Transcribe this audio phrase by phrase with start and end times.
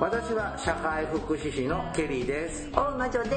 [0.00, 2.70] 私は社会福祉士のケリーです。
[2.72, 3.30] 大魔女で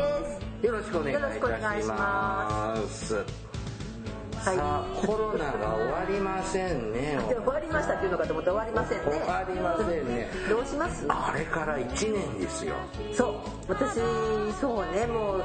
[0.62, 0.66] す。
[0.66, 1.34] よろしくお願いいた
[1.82, 3.26] しますはい
[4.46, 7.18] さあコロナが終わりませんね。
[7.30, 9.04] で 終わりましたっていうのかと思って終わりませんね。
[9.12, 10.30] 終わりませんね。
[10.50, 11.06] どうします？
[11.10, 12.76] あれから1年ですよ。
[13.14, 13.34] そう。
[13.68, 14.00] 私
[14.60, 15.44] そうねもう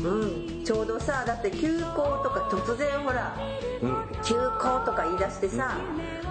[0.00, 0.64] うん。
[0.64, 3.36] ちょうどさだって休校とか突然ほら
[3.82, 4.06] うん。
[4.22, 5.76] 休校とか言い出してさ、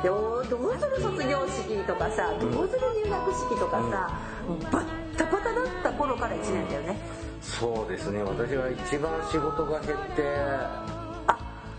[0.01, 4.09] でおーどうする卒業式とかさどうする入学式とかさ、
[4.47, 6.97] もうバッタバタだった頃から1年だよね。
[7.41, 8.21] そうですね。
[8.23, 11.00] 私は一番仕事が減ってあ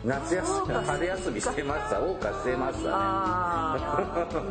[0.05, 2.89] 夏休み春休みしてました謳歌してました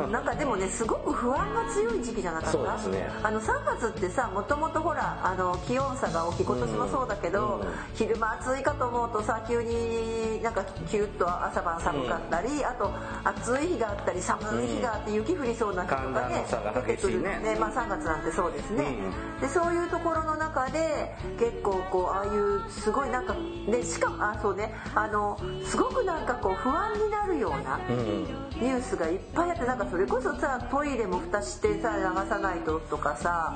[0.08, 0.12] ね。
[0.12, 2.58] なんかでもねすごく不安が強い時期じゃなかった？
[2.58, 3.10] そうですね。
[3.22, 6.46] あの3月ってさもともとほらあの気温差が大きい。
[6.46, 12.92] 今年もそうだけど、うん昼間暑いかと思うとさ急になんかキュッと朝晩寒かったり、あと
[13.24, 16.46] 暑い日があったり寒い日があって雪降りそうな日とかね
[16.88, 17.40] 出てくるね。
[17.44, 18.96] ねまあ3月なんてそうですね、
[19.42, 23.36] でそういうところの中で結構こうああいうすごいなんか
[23.70, 24.74] でしかもあそうね。
[24.96, 28.42] あのすごくなんかこう不安になるような、うん。
[28.62, 33.56] ニュースがいっぱいあってなんかそれこそさトイレも蓋してさ流さないととかさ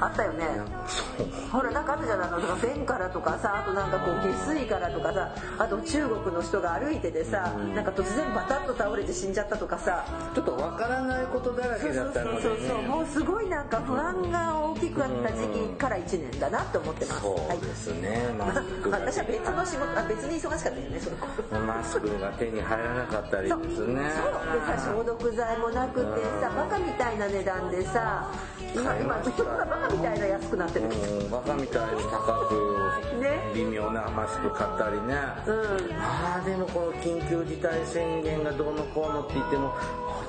[0.00, 0.46] あったよね。
[1.52, 4.14] ほらなんかあったじゃないあのなんか便からとかさあとなんかこう
[4.46, 17.20] 下水からとかさあと中国の人が歩いててさなんか突然バタッと倒れて死んじゃったとかさちょっとわからないことだらけだったのでそうそうそうねもうすごいなんか不安が大きくあった時期から1年だなって思ってます。
[17.20, 18.34] そうですね。
[18.38, 21.19] マスクが私は別の仕事あ別に忙しかったよねその頃
[21.50, 23.74] マスクが手に入らなかったりですね。
[23.76, 23.86] そう。
[23.86, 26.06] でさ消毒剤もなくて
[26.40, 28.30] さバカみたいな値段でさ
[28.74, 29.30] 今今買いました。
[29.32, 30.86] 人がバカみたいな安くなってる。
[30.86, 33.40] うんバカみたいに高くね。
[33.54, 35.14] 微妙なマスク買ったりね。
[35.46, 35.92] うん。
[36.00, 39.74] ああでもこの緊急事態宣言がどうのこうのって言っても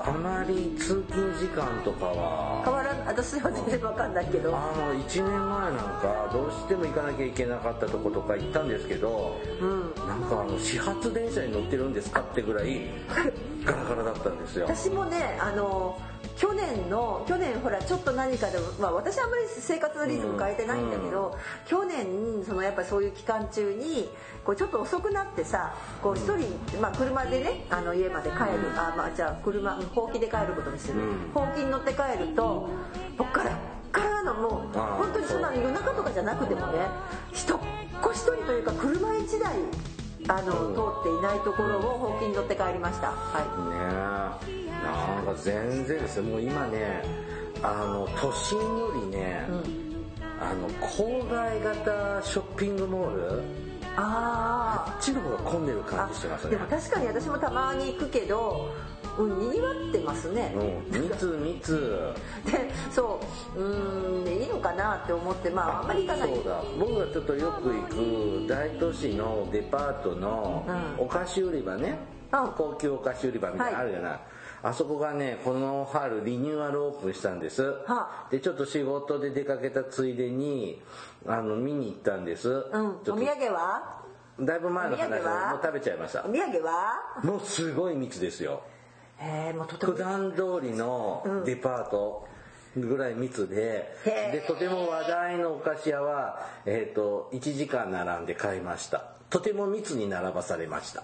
[0.03, 4.55] あまり通勤時間とかは変わらん私は全然わかんないけど。
[4.55, 9.93] あの1年前なんかどうしても行かなきゃいけなかったとことか行ったんですけどうん。
[10.07, 12.81] なんかあの始発電車に乗ってるんですかってぐらい
[13.63, 14.65] ガラガラだったんですよ。
[14.65, 15.99] 私もねあの
[16.35, 21.37] 去年の去年ほらちょっと何かでも、まあ、私はあんまり生活のリズム変えてないんだけど、
[21.67, 24.09] 去年そのやっぱりそういう期間中に
[24.43, 28.43] こうちょっと遅くなってさこう一人、まあ、車でねあの家まで帰る、
[28.75, 31.31] あまあじゃあ車ほうきで帰ることにする、うん。
[31.33, 32.69] ほうきに乗って帰ると
[33.17, 33.57] 僕から
[33.91, 36.87] からのもう本当にそんなの夜中とかじゃなくてもね
[37.33, 37.59] 人っ
[38.01, 39.57] 子一人というか車一台
[40.27, 43.11] あの、うん通っていないところをほうきに乗って帰りました。
[43.11, 44.49] はい。
[44.49, 44.71] ねえ。
[44.83, 46.23] なんか全然ですよ。
[46.23, 47.03] もう今ね
[47.63, 49.47] あの都心よりね、
[50.39, 53.43] あの郊外型ショッピングモール
[53.95, 56.51] ああっちの方が混んでるあ感じしてますね。
[56.51, 62.13] でも確かに私もたまに行くけどうんにぎわってますね、うん密密。
[62.45, 63.19] でそ
[63.55, 66.35] ううーんでいいのかなって思ってまああんまり行かない。
[66.35, 66.63] そうだ。
[66.79, 70.65] 僕がちょっとよく行く大都市のデパートの
[70.97, 71.05] うん。
[71.05, 71.97] お菓子売り場ね、
[72.31, 72.51] うん。
[72.57, 74.09] 高級お菓子売り場みたいなのあるじゃな。
[74.11, 74.19] い、
[74.63, 80.81] あそこがねこの春リニューアルオープンしたんです、はでちょっと仕事で出かけたついでに
[81.25, 82.87] あの見に行ったんです、うん。
[82.87, 84.01] お土産は？
[84.39, 86.25] だいぶ前の話もう食べちゃいました。
[86.25, 87.21] お土産は？
[87.23, 88.61] もうすごい密ですよ
[89.23, 92.27] えー、もうとても普段通りのデパート
[92.75, 94.31] ぐらい密で、へー。
[94.31, 99.05] でとても話題のお菓子屋は、えー、と1時間並んで買いました。
[99.29, 101.03] とても密に並ばされました、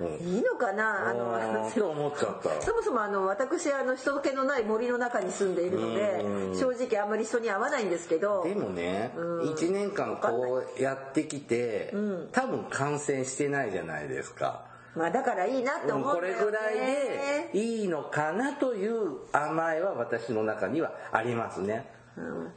[0.00, 1.06] うん、いいのかな？
[1.06, 2.62] ああののと思っちゃった。
[2.62, 6.58] そもそもあの私あの人気のない森の中に住んでいるのでうん。
[6.58, 8.44] 正直あんまり人に会わないんですけど。
[8.44, 9.50] でもね、うん。
[9.50, 12.28] 1年間こうやってきて、うん。
[12.32, 14.65] 多分感染してないじゃないですか
[14.96, 21.86] まあだからいいなってうん思うねこれぐらいでいいのかなという甘えは私の中にはありますね。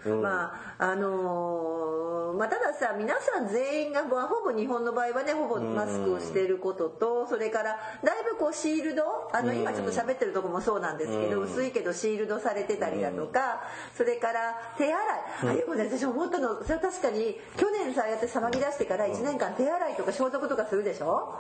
[0.06, 0.22] うん。
[0.22, 9.04] まああのーまあ、たださ皆さん全員が、まあ、ほぼ日本の場合はねほぼマスクをしていることとそれからだいぶこうシールド
[9.34, 9.60] あのうん。
[9.60, 11.52] 今ちょっと喋ってるとこもそうなんですけどうん。
[11.52, 13.62] 薄いけどシールドされてたりだとか
[13.96, 14.98] それから手洗い。
[15.44, 21.36] あでもね私思ったのそれは確かに去年さああやって騒ぎ出してから1年間手洗いとか消毒とかするでしょ？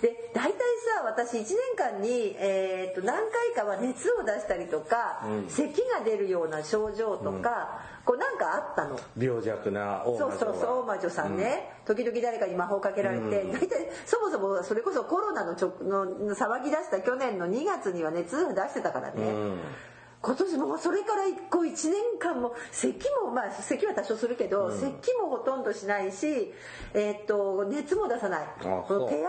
[0.00, 0.58] で大体
[0.96, 5.48] さ私1年間に、えー、と何回かは熱を出したりとか、うん。
[5.48, 8.98] 咳が出るような症状とか、こうなんかあったの。
[9.16, 19.58] 病弱な大魔女がそうそうそう大魔女さんね、時々誰かに魔法かけられて、大体そもそもそれこそコロナのちょの騒ぎ出した去年の2月には熱出してたからね、うん
[20.22, 26.54] 今年もそれからこう1年間も咳もまあ咳は多少するけど、咳もほとんどしないし、
[26.94, 28.46] えーっと熱も出さない。
[28.60, 29.26] あこの手洗い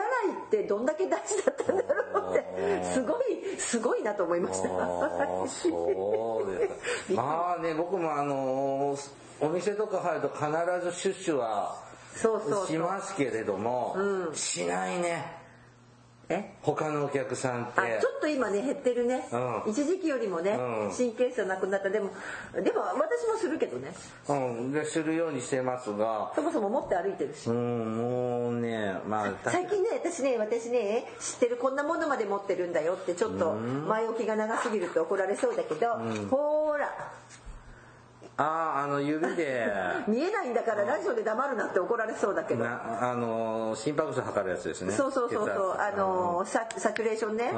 [0.48, 4.70] ってどんだけ大事だったんだろうってすごいすごいなと思いました。
[7.16, 8.96] まあね僕もあの
[9.42, 10.46] お店とか入ると必
[10.86, 11.76] ずシュッシュは
[12.16, 12.68] そうそうそう。
[12.68, 14.36] しますけれども、うん。
[14.36, 15.26] しないね。
[15.40, 15.43] え
[16.62, 17.82] 他のお客さんって。
[17.82, 19.38] あちょっと今ね減ってるね、う
[19.70, 19.72] ん。
[19.72, 20.54] 一時期よりもね、う
[20.88, 20.92] ん。
[20.96, 21.90] 神経質なくなった。
[21.90, 22.10] でも
[22.54, 23.94] でも私もするけどね。
[24.30, 24.72] うん。
[24.72, 26.32] でするようにしてますが。
[26.36, 35.88] そもそも持って歩いてるし、うんもうねまあ最近ね私ね私ね知ってるこんなものまで持ってるんだよってちょっと前置きが長すぎると怒られそうだけど、
[36.30, 37.14] ほーら
[38.38, 39.68] あああの指で。
[40.08, 42.64] 見えないんだからラジオで黙るなって怒られそうだけど。
[42.64, 44.92] なあの心拍数測るやつですね。
[44.94, 45.78] そうそうそうそう。
[45.78, 47.54] あのササチュレーションね、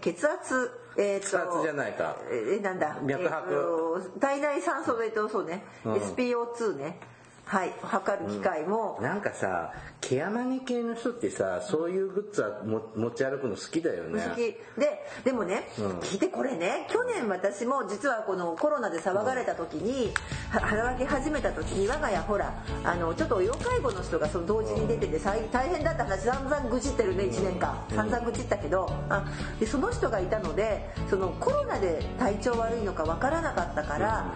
[0.00, 2.16] 血圧えー、と血圧じゃないか。
[2.30, 2.96] えーなんだ？
[3.02, 3.52] 脈拍。
[3.52, 5.94] えーと体内酸素えっとそうね、うん。
[5.94, 6.98] SPO2 ね
[7.46, 14.20] はい測る機械も、なんかさケアマネ系の人ってさそういうグッズはも持ち歩くの好きだよね。
[14.20, 14.36] 好き。
[14.36, 15.68] ででもね、
[16.00, 16.88] 聞いてこれね。
[16.90, 20.12] 去年私も実はこのコロナで騒がれた時に、
[20.50, 22.52] は働き始めた時に我が家ほら
[22.82, 27.86] あのちょっと要介護の人がその同時に出てて大変だった話散々愚痴ってるね1年間。
[27.90, 29.24] 散々愚痴ったけどあ
[29.60, 34.34] でその人がいたのでそのコロナで体調悪いのかわからなかったから、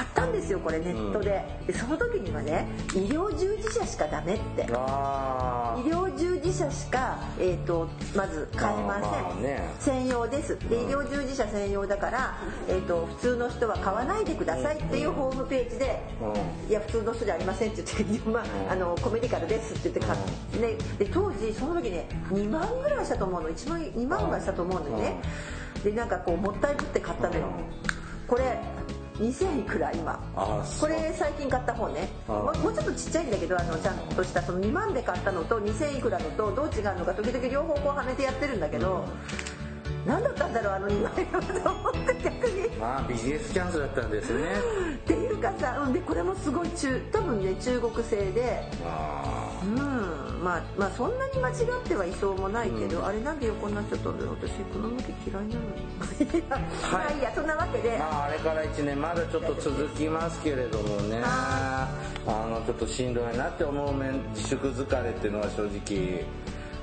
[0.00, 4.66] 買ったんですよこれネットで,、でその時にはね医療従事者しかダメって。
[4.72, 7.86] あ医療従事者しか、えー、と
[8.16, 9.00] まず買えま
[9.34, 9.60] せん、ね。
[9.78, 10.58] 専用です。
[10.70, 16.00] で医療従事者専用だから、えー、と普通の人は買わないでくださいっていうホームページで、
[16.68, 20.18] ういや普通の人じゃありませんって言って、 まあ、あのコメディカルですって言って買っ
[20.52, 23.50] て、ね、で当時その時ね2万ぐらいしたと思うの。
[23.50, 25.20] 1万2万ぐらいしたと思うのよね。
[25.84, 27.46] でなんかこうもったいぶって買ったのよ。
[28.26, 28.58] これ
[29.20, 30.18] 2000いくら今。
[30.80, 32.08] これ最近買った方ね。
[32.26, 39.04] あもうちょっとちっちゃいんだけどあのちゃんとしたその2万で買ったのと2000いくらのとどう違うのか時々両方こうはめてやってるんだけど、
[40.06, 42.68] 何だったんだろうあの2万円はと思って逆に。
[42.78, 44.44] まあビジネスチャンスだったんですね。
[44.94, 48.64] っていうかさ、うん、でこれもすごい中多分ね中国製で。
[48.84, 49.99] あうん
[50.42, 56.42] まあまあそんなに間違ってはいそうもないけど、あれなんで横になっちゃったんだろう私この向き嫌いなのに。
[56.90, 61.20] まあいいやそんなわけで、ーまああれから1年まだちょっと続きますけれどもね。
[61.24, 61.88] あ
[62.26, 66.24] のちょっとしんどいなって思う面自粛疲れっていうのは正直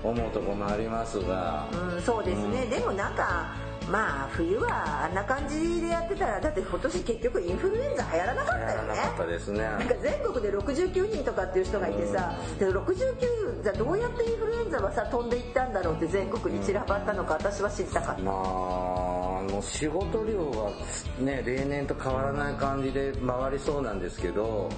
[0.03, 1.67] 思うところもありますが。
[1.71, 3.55] うん、そうですね、でもなんか
[3.91, 8.87] まあ冬はあんな感じでやってたらだって今年結局インフルエンザ流行らなかったよね。
[8.87, 9.59] なかったですね。
[9.59, 20.71] なんか全国で69人とかっていう人がいてさ、で69じゃあどうやってインフルエンザはさ飛んでいったんだろうって全国に散らばったのか私は知りたかった、まあ、あの仕事量は
[21.19, 24.69] ね例年と変わらない感じで回りそうなんですけど、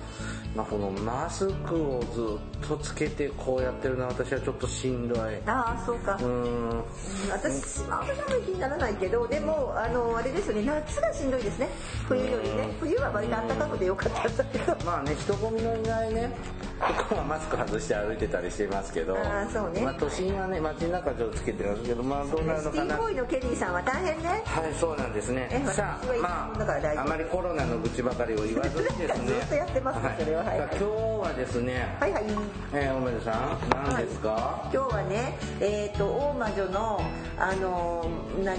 [0.56, 5.20] まあ、このマスクをずっとつけてこうやってるのは私はちょっとしんどい。
[5.46, 6.84] ああそうか、うーん
[7.32, 11.70] 私まあ私はあんまり気にならないけどでもあのあれですよね夏がしんどいですね。
[12.08, 12.70] 冬よりね。
[12.80, 14.78] 冬は割と暖かくてよかったんだけど。
[14.86, 16.32] まあね人混みのいないね。
[16.80, 19.16] ここはマスク外して歩いてたりしてますけど。
[19.16, 19.82] あーそうね。
[19.82, 22.86] まあ、都心はね街の中ちょっとつけてますけどまあどうなるシのかな。
[22.86, 24.30] ティボーイのケリーさんは大変ね。
[24.46, 25.48] はいそうなんですね。
[25.52, 29.28] えさあまああまりコロナの愚痴ばかりを言わずにですね。
[29.28, 30.44] ずっとやってますねそれは。
[30.44, 30.58] はい。
[30.58, 32.24] 今日はですね、はいはい。
[32.74, 37.02] えー、おめでさん何ですか、今日はねえっ、と大魔女の
[37.38, 38.58] あのー何、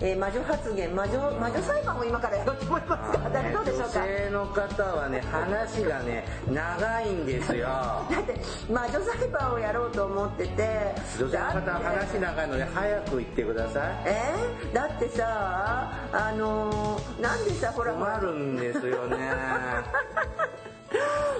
[0.00, 3.84] えー魔女発言魔女魔女裁判を今からやろうと思いますが誰どうでしょうか？
[3.84, 7.66] 女性の方はね話がね長いんですよ。
[7.66, 8.34] だって
[8.68, 13.92] 魔女裁判をやろうと思ってて女性の方は話長いので早く言ってください。
[14.06, 14.74] えー？
[14.74, 19.16] だってさあのーなんでさほら困るんですよね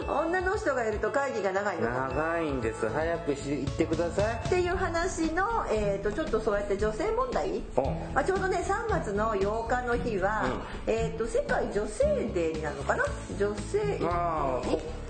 [0.09, 1.91] 女の人がいると会議が長いの。
[1.91, 2.89] 長いんです。
[2.89, 4.35] 早くし言ってください。
[4.47, 7.83] っていう話の、えー、とちょっとそうやって女性問題、お。
[8.15, 10.45] まあ、ちょうどね3月の8日の日は、
[10.87, 12.05] えー、と世界女性
[12.35, 13.05] デーになるのかな？
[13.39, 14.63] 女性まあ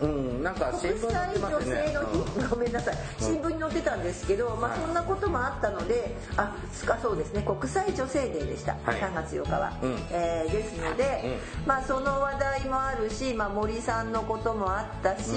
[0.02, 1.74] うんなんか新聞国際載ってますね。
[1.74, 2.00] 女性の
[2.44, 2.96] 日、ごめんなさい。
[3.18, 4.80] 新聞に載ってたんですけど、まあ、はい。
[4.80, 7.42] そんなこともあったのであすかそうですね。
[7.42, 8.96] 国際女性デーでした、はい。
[8.96, 9.96] 3月8日は、うん。
[10.10, 15.30] えーですので、まあ、その話題もあるし、まあ、森さんのこともあったし、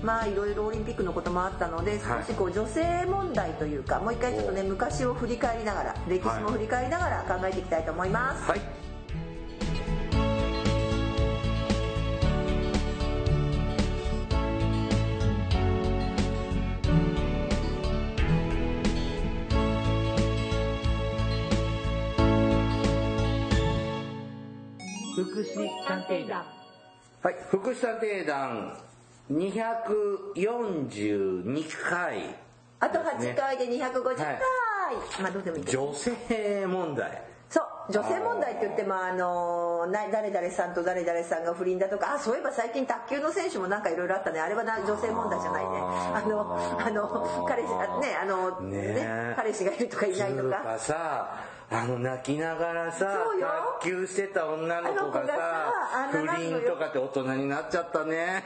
[0.00, 8.50] うん、まあいろいろオリンピックのこともあったので少しこう女性問題というかもう一回ちょっとね昔を振り返りながら歴史も振り返りながら考えていきたいと思います。
[8.50, 8.60] はい。
[25.16, 26.59] 福祉探偵団。
[27.22, 28.74] はい、福祉探偵団
[29.30, 32.34] 242回
[32.80, 34.38] あと8回で250回、はい。
[35.20, 35.76] まあどうでもいいです。
[35.76, 37.22] 女性問題。
[37.50, 44.40] そう女性問題って言ってもあのな誰々さんと誰々さんが不倫だとかあそういえば最近卓球の選手もなんかいろいろあったね。
[44.40, 45.70] あれはな女性問題じゃないね。
[45.78, 48.94] あのあの彼氏あねあのね。
[48.94, 50.58] ね彼氏がいるとかいないとか。
[50.58, 53.18] かさあの泣きながらさ
[53.80, 58.42] 卓球してた女の子がさ不倫とかって大人になっちゃったね。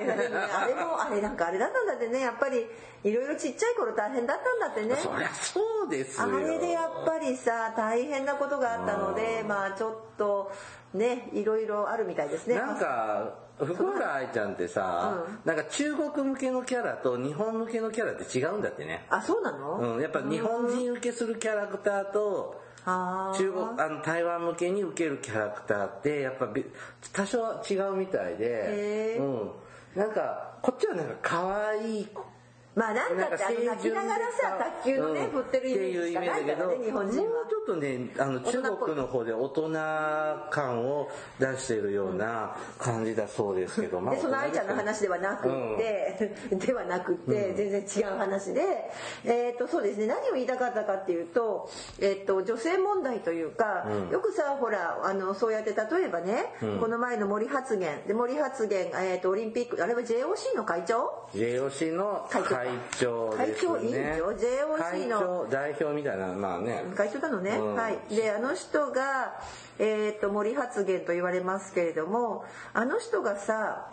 [0.54, 2.20] あれもあれなんかあれだったんだってね。
[2.20, 2.66] やっぱり
[3.02, 4.96] いろいろちっちゃい頃大変だったんだってね。
[4.96, 6.24] そりゃそうですよ。
[6.24, 10.52] あれでやっぱりさ大変なことがあったのでまあちょっと
[10.94, 12.56] ねいろいろあるみたいですね。
[12.56, 19.06] なんか福原愛ちゃんってさ、なんか中国向けのキャラと日本向けのキャラって違うんだってね。
[19.10, 26.64] あそうなの、うん、やっぱ日本人受けするキャラクターと中国あの台湾向けに受けるキャラクターってやっぱび
[27.12, 29.50] 多少は違うみたいでうん、
[29.96, 32.08] なんかこっちはなんか可愛い
[32.74, 37.24] まあなんだってあの泣きながらさ卓球のね、振ってるイメージしかないからね日本人は。
[37.24, 39.70] もうちょっとねあの中国の方で大人
[40.50, 48.90] 感を出しているような感じだそうですけど、まあでその愛ちゃんの話ではなくって、 ではなくって全然違う話で、
[49.24, 51.68] えっ、とそうですね何を言いたかったかっていうと,、
[52.00, 58.02] えっと女性問題というか、よくさほらあのそうやって例えばね、この前の森発言。
[58.06, 63.10] で森発言、えっとオリンピックあれは JOC の会長？JOC の会長ですね。
[63.36, 65.20] 会長いいんだよ JOC 会の。
[65.20, 66.84] 長代表みたいなまあね。
[66.96, 67.74] 会長なのね、うん。
[67.74, 67.98] はい。
[68.14, 69.40] であの人が、
[69.78, 73.90] えー、と森発言と言われますけれどもあの人がさ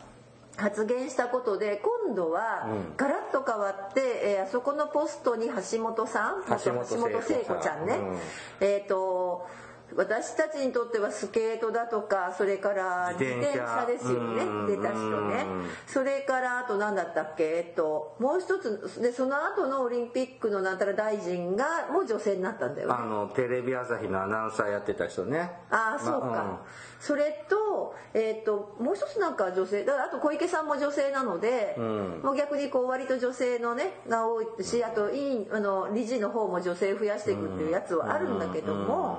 [0.57, 6.85] 発言したことで今度はガラッと変わって、えーあそこのポストに橋本さん橋本
[7.21, 8.67] 聖子ちゃんね、うん。
[8.67, 9.47] えっ、と
[9.95, 14.43] 私たちにとってはスケートだとかそれから自自転車ですよね。
[14.43, 14.67] うん。
[14.67, 15.45] 出た人ね。
[15.87, 17.43] それからあと何だったっけ？
[17.43, 22.95] えっともう一つでその後のオリンピックのなんたら大臣がもう女性になったんだよね。
[22.97, 25.51] あのテレビ朝日のアナウンサーやってた人ね。
[25.69, 32.21] ああそうか、まあそれと,、えー、ともう一つなんか女性だからあと小池さんも女性なので、ん。
[32.23, 39.17] もう逆にこう割と女性のねが多いしあと委員あの理事の方も女性増やしていくっていうやつはあるんだけども、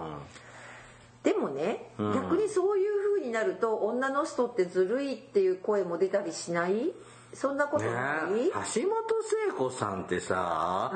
[1.23, 6.93] でもね、逆にそういう風になると女の人ってずるいっていう声も出たりしない？
[7.33, 10.93] そんなことねない、橋本聖子さんってさ、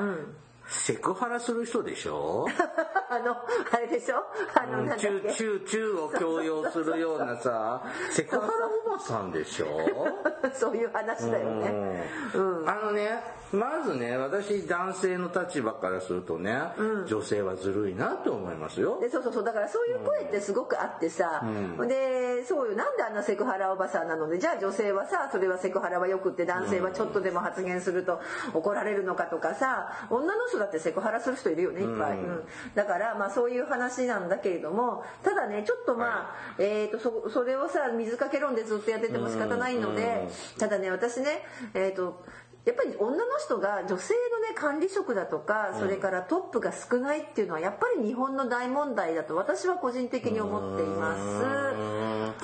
[0.67, 2.45] セクハラする人でしょ？
[3.09, 3.31] あの
[3.71, 4.17] あれでしょ？
[4.53, 7.81] あのなん中中中を強要するようなさ
[8.11, 8.51] セクハラ
[8.85, 9.67] おばさんでしょ？
[10.53, 12.09] そういう話だよね。
[12.35, 12.69] うん。
[12.69, 13.21] あのね
[13.53, 16.61] まずね私男性の立場からするとね、
[17.07, 18.99] 女性はずるいなと思いますよ。
[18.99, 19.43] でそうそうそう。
[19.45, 21.41] だからそういう声ってすごくあってさ、
[21.87, 22.75] でそうよ。
[22.75, 24.27] なんであんなセクハラおばさんなの？
[24.27, 28.19] でじゃあ女性はさそれはセクハラはよくって男性はちょっとでも発言すると
[28.53, 32.43] 怒られるのかとかさ女の人だってセクハラする人いるよねいっぱい、うん。
[32.75, 42.23] だからまあそういう話なんだけれどもただねちょっとまあ、えー、とそそれをさ水かけ論でずっとやってても仕方ないので、ただね私ねえっ、と
[42.65, 51.15] やっぱり女の人が女性のね管理職だとかそれからトップが少ないっていうのはやっぱり日本の大問題だと私は個人的に思っていま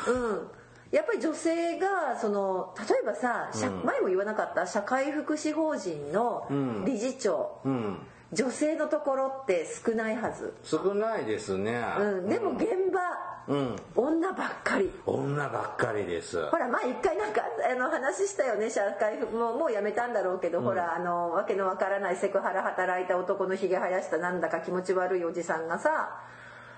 [0.06, 0.12] す。
[0.12, 0.63] うん
[0.94, 6.48] やっぱり女性がその例えばさ、社前も言わなかった社会福祉法人の
[6.86, 7.98] 理事長、うん。
[8.32, 13.76] 女性のところって少ないはず、少ないですね、うん、でも現場、うん。
[13.96, 14.92] 女ばっかり。
[15.06, 16.46] 女ばっかりです。
[16.50, 18.70] ほら前一回なんかあの話したよね。
[18.70, 26.22] 社会福もうもうやめたんだろうけど、ほらあのわけのわからないセクハラ働いた男のひげ生やしたなんだか気持ち悪いおじさんがさ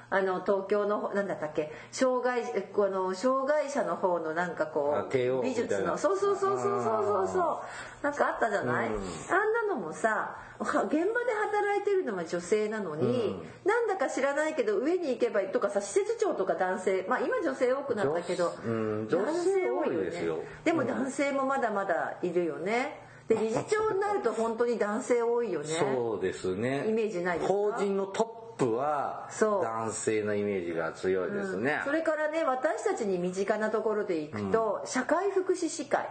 [0.10, 1.72] あの東京のなんだったっけ？
[1.92, 5.98] 障害えこの障害者の方のなんかこう美術の。
[5.98, 7.62] そうそうそうそうそうそうそ
[8.02, 8.04] う。
[8.04, 8.94] なんかあったじゃない、うん。
[8.94, 9.02] あん
[9.68, 13.36] なのもさは現場で働いてるのが女性なのに、
[13.66, 19.08] なんだか知らないけど上に行けばとかさ施設長とか男性まあ今女性多くなったけど、女うん。
[19.10, 20.40] 女性多いですよ。
[20.64, 23.02] でも男性もまだまだいるよね。
[23.28, 25.66] で理事長になると本当に男性多いよね。
[25.66, 26.88] そうですね。
[26.88, 27.54] イメージないですか？
[27.54, 29.64] 法人のトップはそう。
[29.64, 36.08] 男性のイメージが強いですね、それからね私たちに身近なところで行くと、社会福祉士会。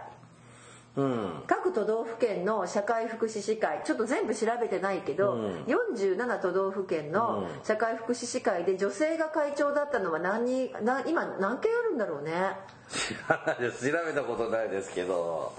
[0.95, 1.43] うん。
[1.45, 3.81] 各都道府県の社会福祉士会。
[3.83, 5.35] ちょっと全部調べてないけど、
[5.67, 12.55] 47都道府県の社会福祉士会で女性が会長だったのは何人な今何件あるんだろうね。
[12.87, 15.53] 調べたことないですけど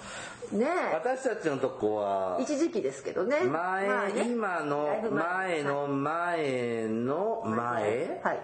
[0.53, 3.41] ね私たちのとこはえ一時期ですけどね。
[3.45, 4.29] 前、まあね。
[4.31, 5.63] 今の前。
[5.63, 8.21] の前の前？
[8.23, 8.41] はい。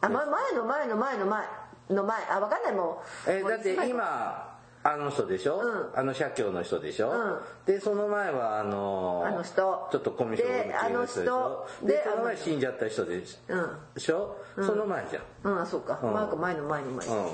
[0.00, 1.46] あ、ま、前の前の前の前
[1.90, 2.16] の前。
[2.30, 2.74] あ分かんない。
[2.74, 4.50] もうえだって今
[4.86, 5.98] あの人でしょ、うん。
[5.98, 7.40] あの社協の人でしょ、うん。
[7.64, 9.88] でその前はあのあの人。
[9.90, 11.66] ちょっとコミュ障のあの人。
[11.82, 13.70] ででその前死んじゃった人でしうん。
[13.96, 15.22] しょ、その前じゃん。
[15.52, 16.12] うんあそうか、うん。
[16.12, 17.16] マーク前の前の前、うん。
[17.16, 17.30] うん。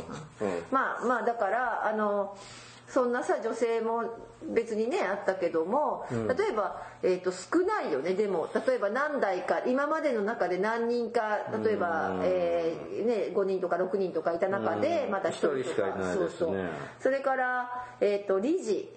[0.71, 2.37] まあまあだからあの
[2.93, 4.03] そんなさ女性も
[4.53, 8.49] 別にねあったけども、例えば、えー、と少ないよねでも。
[8.67, 15.13] 例えば何代か今までの中で何人か例えば、えーね、5人とか6人とかいた中でうん。
[15.13, 16.29] また1人一人しとかかいないですね。
[16.39, 16.69] そうそう。
[17.01, 18.91] それから、えー、と理事。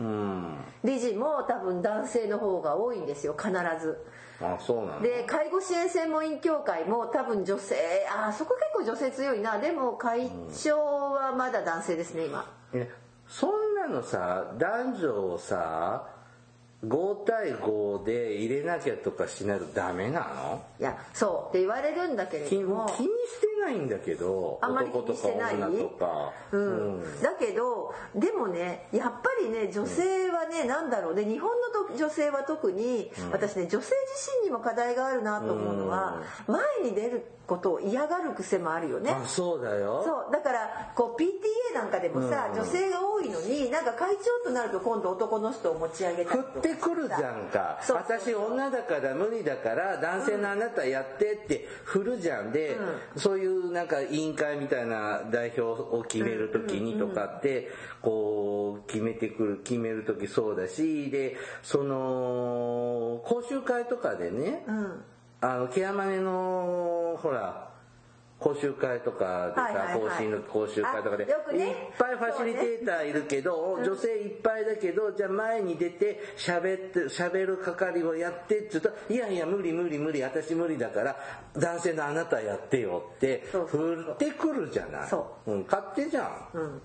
[0.00, 0.56] うん。
[0.82, 3.50] 理事も多分男性の方が多いんですよ必
[3.80, 3.96] ず。
[4.40, 5.02] あそうなの？
[5.02, 7.76] で介護支援専門員協会も多分女性
[8.14, 9.58] あそこ結構女性強いな。
[9.58, 10.30] でも会
[10.62, 10.76] 長
[11.12, 12.50] はまだ男性ですね今。
[12.72, 12.90] え
[13.28, 16.08] そんなのさ男女をさ
[16.84, 20.62] 5対5で入れなきゃとかしないとダメなの？
[20.78, 22.86] いやそうって言われるんだけれども。
[23.00, 25.54] にしてないんだけどあんまり気にしてない？
[25.56, 26.32] 女とか。
[26.52, 39.12] うん、だけどでもねやっぱりね女性はね、なんだろうね日本のと女性は特に、私ね女性自身にも課題があるなと思うのは、前に出ることを嫌がる癖もあるよね。
[39.12, 40.02] あそうだよ。
[40.04, 40.32] そう。
[40.32, 42.60] だからこう PTA なんかでもさ、うん。
[42.60, 47.80] 女性が多いのになんか会長となると今度男の人を持ち上げた振りとかってくるじゃんか。
[47.88, 52.52] 私女だから無理だから男性のあなたやってって振るじゃん。
[52.52, 52.76] で、
[53.16, 57.68] そういうなんか委員会みたいな代表を決める時にとかって
[58.02, 65.04] こう決めてくる決める時そうだしでその講習会とかでね、うん。
[65.40, 67.70] あのケアマネのほら
[68.38, 70.00] 講習会とかでさ、はいはいはい。
[70.00, 71.66] 更新の講習会とかで、あよくね。
[71.66, 81.16] いっぱいファシリテーターいるけど、女性いっぱいだけどじゃあ前に出て喋って喋る係をやってって言うといやいや無理無理無理私無理だから
[81.54, 85.08] 男性のあなたやってよって振ってくるじゃない。
[85.08, 86.82] そうん、勝手じゃん、うん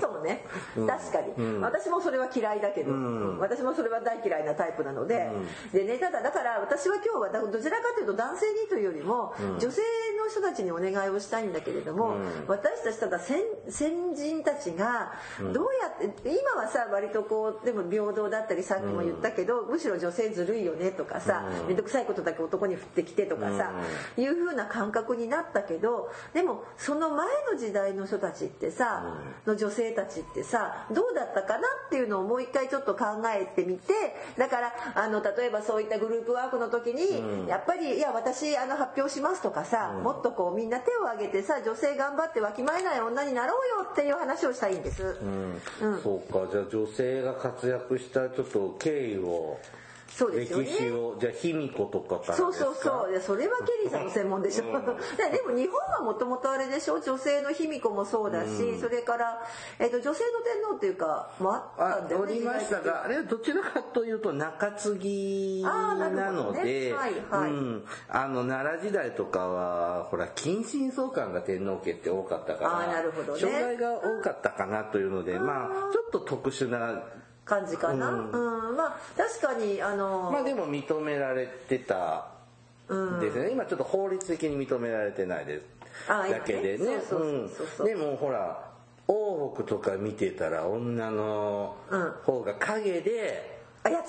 [0.00, 0.44] そうね。
[0.74, 3.38] 確かに、私もそれは嫌いだけど、うん。
[3.38, 5.30] 私もそれは大嫌いなタイプなので、
[5.72, 9.82] でねただだから私は今日はだどちらかというと男性にというよりも、女性
[10.18, 15.12] の人たちにお願いをしたいんだけれども、私たちただ先先人たちが
[15.52, 23.72] どうやって、今はさ割とこうでも平等だったりさっきも言ったけど、むしろ女性ずるいよねとかさ面倒、くさいことだけ男に振ってきてとかさ、
[24.16, 33.92] いう風な感覚になったけどでもその前の時代の人たちってさ、の女性たちってさどうだったかなっていうのをもう一回ちょっと考えてみて
[34.38, 45.02] だからあの例えばそういったグループワークの時に、やっぱり「いや私あの発表します」とかさ、もっとこうみんな手を挙げてさ女性頑張ってわきまえない女になろうよっていう話をしたいんです。
[45.02, 45.60] うん。
[46.02, 46.50] そうか。
[46.50, 49.58] じゃあ女性が活躍したちょっと経緯を
[50.16, 50.58] そうですよ。
[50.60, 53.10] ね歴史をじゃあ卑弥呼とかからそうそうそう。
[53.10, 57.00] いやそれはケリーさんの専門でしょ、 ででも日本はもともとあれでしょ？
[57.00, 59.42] 女性の卑弥呼もそうだし、それから、
[59.78, 67.50] えっと女性の天皇っていうかもあったあんだよねおりましたがあれはどちらかというと中継ぎあーなので、はいはい。
[67.50, 77.02] うん、あの奈良時代とかはほら近親相関が天皇家って多かったからあーなるほどね障害が多かったかなというのでまあちょっと特殊な
[77.46, 78.76] 感じかな、うん。
[78.76, 82.26] まあ確かにあの、まあでも認められてた
[83.20, 85.64] ですね、今ちょっと法律的に認められてないです。
[86.08, 86.98] だけでね。
[87.84, 88.70] でもほら
[89.08, 92.10] 大奥とか見てたら女のうん。
[92.24, 93.56] 方が影で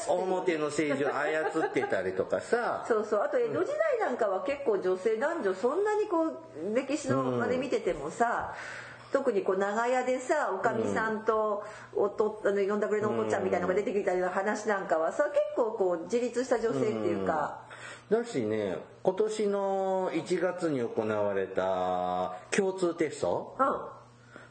[0.08, 2.84] 表の政治を操ってたりとかさ。
[2.89, 3.21] そうそう。
[3.21, 8.54] あと江戸時代なんかは結構女性男女そんなにこう歴史のあれ見ててもさ、
[9.12, 11.63] 特にこう長屋でさおかみさんと
[11.96, 17.62] おとあの呼んだくれのお父ちゃんみたいなのが出てきたりの話なんかはさ結構こう自立した女性っていうか、
[18.10, 23.56] だしね今年の1月に行われた共通テスト？
[23.60, 23.98] うん。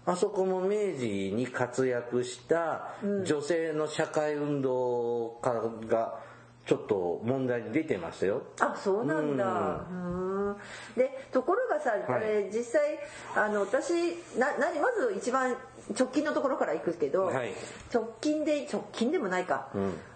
[0.09, 5.53] あそこも明治に活躍した女性の社会運動家
[5.89, 6.21] が
[6.67, 8.43] ちょっと問題に出てましたよ。
[8.61, 9.87] あそうなんだ。
[9.89, 10.57] うん。
[10.97, 12.99] でところがさ、あれ実際
[13.37, 13.93] あの私
[14.37, 15.57] な何まず一番
[15.97, 17.53] 直近のところから行くけど、はい。
[17.95, 19.69] 直近で直近でもないか、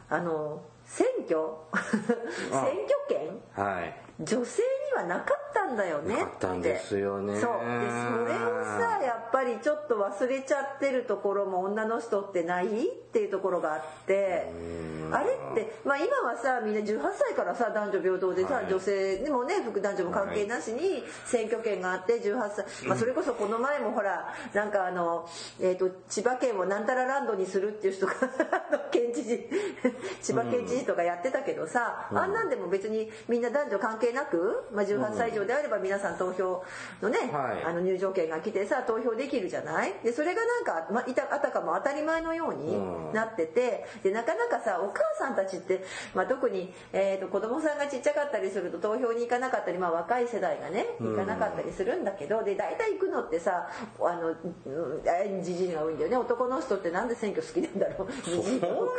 [0.08, 1.38] あの選挙？
[2.50, 2.76] 選挙
[3.08, 3.40] 権？
[3.54, 4.09] はい。
[4.20, 7.40] 女性にはなかったんだよねったんですよね。
[7.40, 7.52] そう。
[7.52, 12.68] でそれをさやっぱりちょっと忘れちゃってるところも女の人ってないっ
[13.12, 14.90] ていうところがあって。
[15.12, 18.66] あれってまあ今はさみんな18歳からさ男女平等でさ、はい。
[18.70, 25.28] 女性でもね副男女も関係なしに選挙権があって18歳、まあ、それこそこの前もほらなんかあの、
[25.58, 28.14] えー、と千葉県をなんたらランドにするっていう人が
[28.92, 29.48] 県知事
[30.22, 36.62] 千葉県知事とかやってたけどさ、あんなんでも別にみんな男女関係なく、まあ、18歳以上でああれば皆さん投票
[37.02, 37.64] のね、はい。
[37.64, 39.94] あの入場券が来てさ投票できるじゃない？
[40.02, 53.68] でそれがなんか、まあ、いたあたかも当たり前のようになってて、でなかなかさお母さんたちって、まあ、特に、えー、と子供さんがちっちゃかったりすると投票に行かなかったり、まあ、若い世代がね行かなかったりするんだけど、で大体行くのってさ
[54.00, 54.34] あの
[55.42, 56.16] じじいが多いんだよね。
[56.16, 58.12] 男の人ってなんで選挙好きなんだろう？
[58.12, 58.42] そう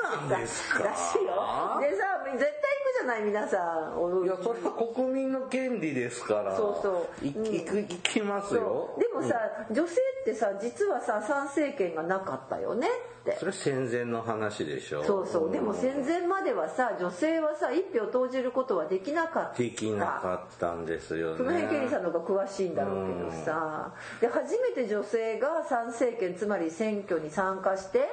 [0.03, 0.83] なんですか？
[0.83, 1.31] らしいよ。
[1.79, 3.57] でさ絶対行くじゃない皆さ
[3.95, 4.25] ん。
[4.25, 6.55] いやそれは国民の権利ですから。
[6.55, 7.25] そうそう。
[7.25, 7.43] いうん。
[7.43, 8.95] 行く行きますよ。
[8.97, 9.35] でもさ、
[9.69, 13.37] 女性ってさ実はさ参政権がなかったよねって。
[13.37, 15.03] それ戦前の話でしょ。
[15.03, 15.51] そうそう。
[15.51, 19.57] でもん戦前まではさ女性はさ一票投じることはできなかった。
[19.57, 21.37] できなかったんですよね。
[21.37, 23.93] その辺ケリーさんの方が詳しいんだろうけどさ。
[24.21, 28.07] で初めて女性が参政権つまり選挙に参加して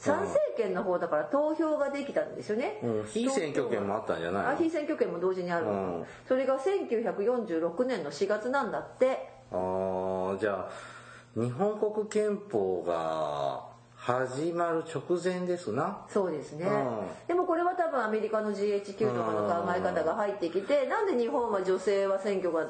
[0.00, 4.50] 参政権の方だから投票ができたんですよね、うん非選挙権もあったんじゃないの？
[4.50, 6.04] あ非選挙権も同時にあるの、うん。
[6.26, 9.28] それが1946年の4月なんだって。
[9.52, 16.06] あーじゃあ日本国憲法が始まる直前ですな。
[16.08, 17.26] そうですね、うん。
[17.28, 22.64] でもこれは多分アメリカの GHQ とかの考え方が入ってきて、なんで日本は女性は選挙が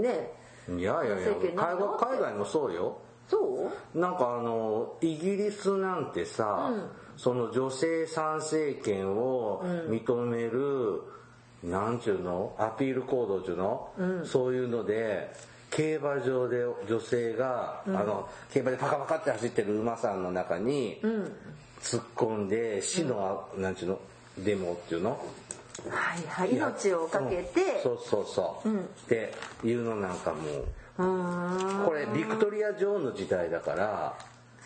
[0.00, 0.32] ね
[0.68, 2.98] いやいやいや海外もそうよ
[3.28, 3.98] そう？
[3.98, 6.72] なんかあのイギリスなんてさ、
[7.16, 11.02] その女性参政権を認める、
[11.62, 12.54] なんちゅうの？
[12.58, 13.90] アピール行動ちゅうの、
[14.24, 15.30] そういうので
[15.70, 21.00] 競馬場で女性が、あの競馬でパカパカって走ってる馬さんの中に
[21.82, 24.00] 突っ込んで死の、なんちゅうの？
[24.38, 25.10] デモっていうの？
[25.90, 26.54] はいはい。
[26.56, 27.82] 命をかけて。
[27.82, 28.00] そう。
[28.04, 28.72] そうそう、っ
[29.08, 29.32] て
[29.64, 30.64] いうのなんかもう
[30.98, 34.18] これビクトリア女王の時代だから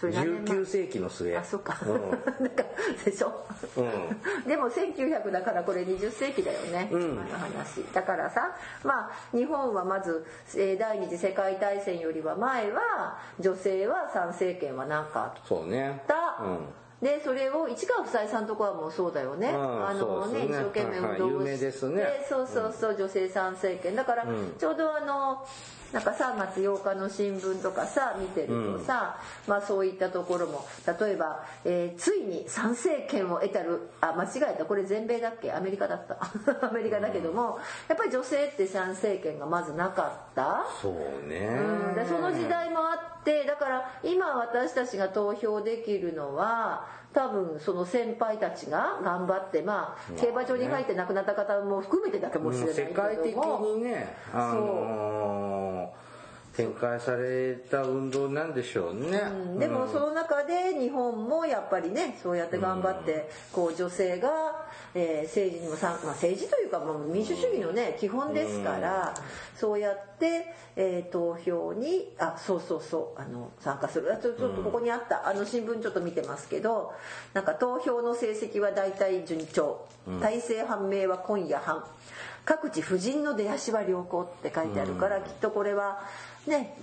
[0.02, 1.36] それ何年前19世紀の末。
[1.36, 1.86] あそっか、う
[2.42, 2.64] なんか
[3.04, 3.28] でしょ、
[3.76, 3.78] う
[4.48, 7.02] でも1900だからこれ20世紀だよね、うん。
[7.02, 7.84] 今の話。
[7.92, 8.50] だからさ
[8.82, 16.02] まあ日本はまず、えー第二次世界大戦よりは前は女性は参政権はなかっそうね。
[16.08, 16.58] た、うん。
[17.00, 20.40] でそれを市川房枝さんとこはもうそうだよね、うんあのね。
[20.40, 22.26] ね一生懸命運動をはいはいね。
[22.28, 23.94] そうそうそう女性参政権。
[23.94, 24.54] だから、ん。
[24.58, 25.46] ちょうどあの
[25.92, 34.64] なんか3月8日の新聞とかさ見てるとさ、まあそういったところも例えば、えーついに参政権を得たるあ間違えた。
[34.64, 35.52] これ全米だっけ？
[35.52, 36.16] アメリカだった。
[36.66, 40.64] アメリカだけどもやっぱり女性って参政権がまずなかった。
[40.80, 53.36] そうね、うん、でその時代もあってだから今私たちが投票できるのは多分その先輩たちが頑張ってまあ競馬場に入って亡くなった方も含めてだかもしれないけ世ども界的
[53.76, 56.11] にねあのー
[56.56, 59.58] 展開された運動なんでしょうね、うん。
[59.58, 64.30] でもその中で日本もやっぱりねそうやって頑張ってこう女性が、
[64.94, 69.14] えー政治にも参、まあ、政治というかもう民主主義のね基本ですから
[69.56, 74.12] そうやって、えー投票にあそうそうそうあの参加する。
[74.12, 76.92] あちょちょっとここにあったあの新聞ちょっと見てますけど
[77.32, 79.86] なんか投票の成績は大体順調。
[80.20, 81.84] 大勢判明は今夜半
[82.44, 86.00] 各地婦人の出足は良好って書いてあるから、きっとこれは
[86.46, 86.76] ね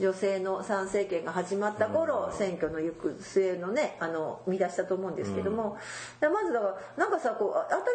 [0.00, 5.76] 女性の参政権が始まった頃、選挙の行く末のねあの見出したと思うんですけども、
[6.20, 7.92] だからまずだからなんかさこうあ当たり前のよ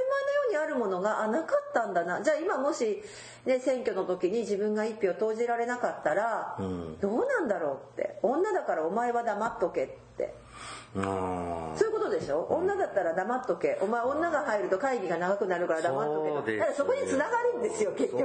[0.49, 2.21] うにあるものがあなかったんだな。
[2.23, 3.01] じゃあ今もし、
[3.45, 8.19] ね、選挙の時に自分が一票投じられなかったら、どうなんだろうって。
[8.21, 10.10] 女だからお前は黙っとけって。
[10.93, 11.03] うん
[11.77, 12.45] そういうことでしょ？
[12.49, 13.77] 女だったら黙っとけ。
[13.81, 18.21] お前女が入ると会議が長くなるから黙っとけそうですよだからそこに繋がるんですよ結局。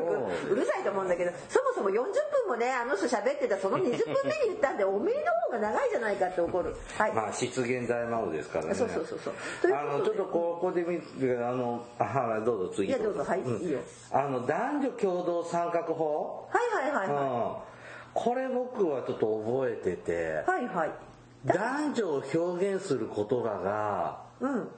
[0.49, 3.99] そうるさいと思うんだけどそもそも40分もねあの人喋ってたその20分目に
[4.49, 6.75] 言ったんで おめえの方が長いじゃないかって怒る。
[6.99, 8.75] はい、まあ失言大魔王ですからね。
[8.75, 9.35] そうそうそうそう。
[9.63, 12.89] というあのちょっとここで見てあのあはいどうぞ次。
[12.89, 13.23] いやどうぞ。
[13.23, 13.47] はいん。
[13.47, 13.79] いいよ。
[14.11, 16.49] あの男女共同参画法？
[16.51, 17.17] はいはいはいはい。
[17.17, 17.55] うん。
[18.13, 20.43] これ僕はちょっと覚えてて。
[20.51, 20.91] はいはい
[21.47, 24.69] 男女を表現する言葉がうん。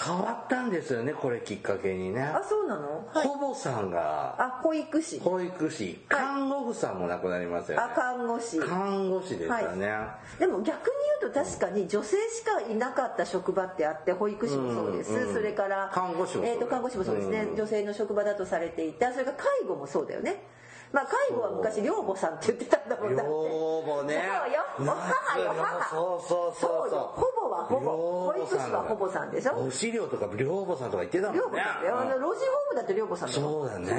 [0.00, 2.22] 変わったんですよねこれきっかけにね。
[2.22, 3.08] あそうなの？
[3.12, 3.26] はい。
[3.26, 4.36] ほぼさんが。
[4.38, 5.18] あ保育士。
[5.18, 6.00] 保育士。
[6.08, 7.84] 看護婦さんも亡くなりますよね。
[7.84, 8.60] あ看護師。
[8.60, 9.98] 看護師でしたね、
[10.38, 17.56] でも逆に言うと確かに女性しかいなかった職場ってあって保育士もそうです、うんうんそれから看護師もそうえーと看護師もそうですね、うん。
[17.56, 19.12] 女性の職場だとされていた。
[19.12, 20.44] それから介護もそうだよね
[20.92, 23.30] まあ介護は昔寮母さんって言ってたんだもんだって。
[23.30, 24.24] 養母ね。
[24.24, 24.64] そうよ。
[24.80, 25.88] お母よ母。
[25.90, 26.98] そうそうそうそう。
[26.98, 27.12] よ。
[27.14, 29.58] ほぼはほぼ保育士はほぼさんでしょ？
[29.58, 31.40] お資料とか寮母さんとか言ってたもんね。
[31.42, 31.48] 寮
[31.90, 33.40] 母さんだ老人ホームだって寮母さんだよ。
[33.42, 33.92] そうだね。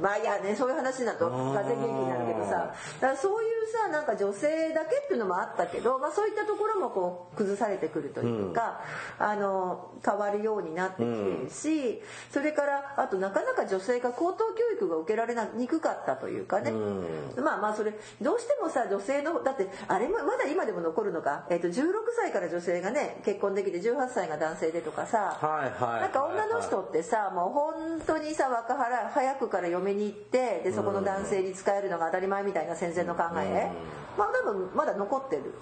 [0.00, 2.50] まあいやねそういう話だとがぜ元気になるけどさ。
[2.50, 2.66] だ
[3.00, 8.80] からそういうさなんか女性だけっていうのもあったけど、まあ、そういったところもこう崩されてくるというか、
[9.20, 12.00] うん、あの変わるようになってきてるし、うん、
[12.32, 33.70] それからあとなかなか女性が高等教育が受けられにくかったというかね、うん、まあまあそれどうしてもさ女性のだってあれもまだ今でも残るのか、えー、と16歳から女性がね結婚できて18歳が男性でとかさ、はいはい、なんか女の人ってさもう本当にさ若原早くから嫁に行ってでそこの男性に使えるのが当たり前みたいな戦前の考え、
[34.16, 35.54] まあ多分まだ残ってる。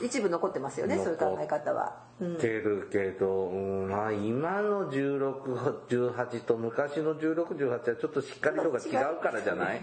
[0.00, 1.96] 一部残ってますよねそういう考え方は。
[2.40, 9.20] てるけど、うん、まあ今の1618と昔の1618はちょっとしっかりとが違う。
[9.20, 9.80] からじゃない、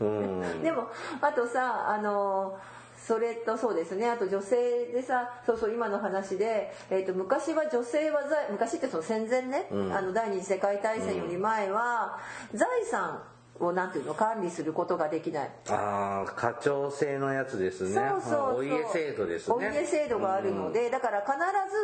[0.00, 0.88] うん、 でも
[1.20, 2.58] あとさあの
[3.06, 4.08] それとそうですね。
[4.08, 12.18] あと女性でさそうそう今の話で、えーと、昔は女性は昔ってその戦前ね、うん、あの第二次世界大戦より前は、
[12.52, 13.22] 財産
[13.60, 15.50] をなんていうの管理することができない。
[15.68, 17.94] ああ課長制のやつですね。
[17.94, 19.54] そうそうお家制度ですね。
[19.54, 21.32] お家制度があるので、うん、だから必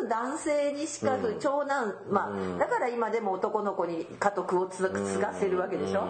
[0.03, 6.09] ず男性にしか、うん、長男まあ、うん、だから今でも男の子に家督を継がせるわけでしょ、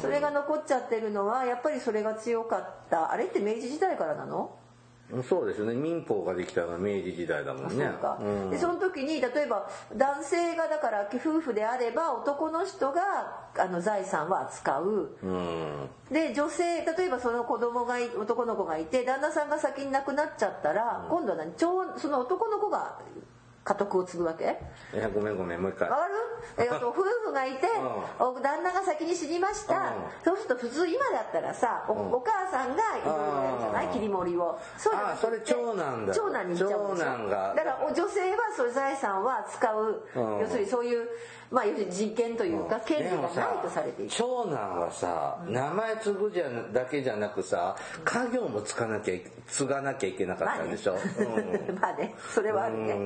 [0.00, 3.12] それが残っちゃってるのはやっぱりそれが強かった。
[3.12, 4.58] あれって明治時代からなの？
[5.28, 5.74] そうですね。
[5.74, 7.90] 民法ができたのは明治時代だもんね。
[8.02, 21.52] そうん、でその時に例えば男性がだから夫婦であれば男の人があの財産は扱う、うん、で女性例えばその子供が男の子がいて旦那さんが先に亡くなっちゃったら、うん、今度は何？
[21.56, 22.98] その男の子が
[23.66, 24.56] 家督を継ぐわけ？
[24.94, 25.90] いやごめんごめんもう一回。
[25.90, 26.14] わかる？
[26.62, 27.66] えっと夫婦がいて、
[28.20, 29.82] うん、旦那が先に死にました、うん、
[30.24, 33.88] そうすると普通今だったらさおうん、お母さんがいろいろやるじゃない？
[33.88, 34.56] 切り盛りを。
[34.78, 36.14] そうあそれ長男だ。
[36.14, 37.04] 長男に行っちゃうんでしょ？
[37.04, 37.54] 長男が。
[37.56, 41.08] だから女性はそういう財産は使う、要するにそういう
[41.50, 44.10] まあ要するに人権というか権利がないとされている。
[44.10, 49.14] 長男はさ名前継ぐじゃだけじゃなくさ家業もつかなきゃ
[49.48, 50.94] 継がなきゃいけなかったんでしょ？
[51.80, 52.14] まあね。
[52.34, 52.96] それはあるね。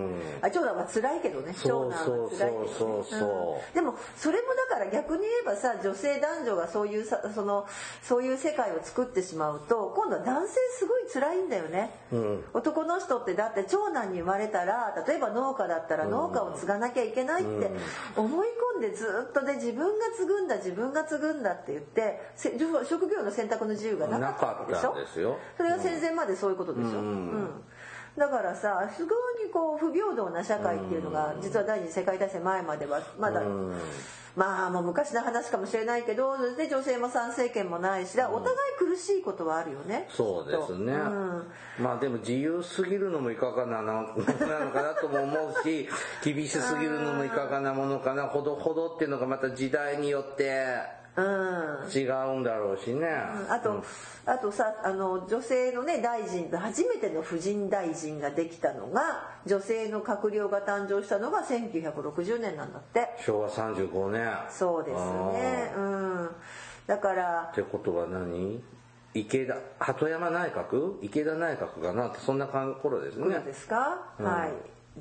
[0.42, 3.74] あ長男は辛いけどね長男は辛いけど、ね、そうそうそう。
[3.74, 7.66] でもそれもだから逆に言えばさ女性男女がそういうさその
[8.02, 17.70] そういう世界を作ってしまうと今度は男性すごい辛いんだよね、うん、男の人ってだって長男に生まれたら例えば農家だったら農家を継がなきゃいけないって
[18.16, 22.20] 思い込んでずっとで自分が継ぐんだ自分が継ぐんだって言って
[22.88, 24.96] 職業の選択の自由がなかったでしょ。
[25.56, 27.00] それが戦前までそういうことでしょ、うん、う
[27.38, 27.50] ん
[28.16, 33.42] だからさすごいこう不平等な社会っていうのが実は第二次世界大戦前まではまだ
[34.36, 41.44] まあもう昔の話かもしれないけどで女性も参政権もないしお互い苦しいことはあるよね、そうですね、うん、
[41.80, 44.14] まあでも自由すぎるのもいかがななの
[44.70, 45.88] かなとも思うし
[46.24, 53.08] 厳しすぎるのもいかがなものかなほどほどっていうのがまた時代によって違うんだろうしね、
[53.48, 53.82] うん、あと、うん、
[54.26, 63.08] あとさあの女性のね大臣初めての婦人大臣ができたのが女性の閣僚が誕生したのが1960年なんだって。
[63.24, 64.32] 昭和35年。
[64.50, 65.72] そうですね。
[65.76, 66.28] うん。
[66.86, 68.62] だからってことは何？
[69.12, 70.98] 池田鳩山内閣？
[71.02, 72.14] 池田内閣かな？
[72.14, 73.38] そんな頃ですね。
[73.40, 74.52] ですか、うん、はい。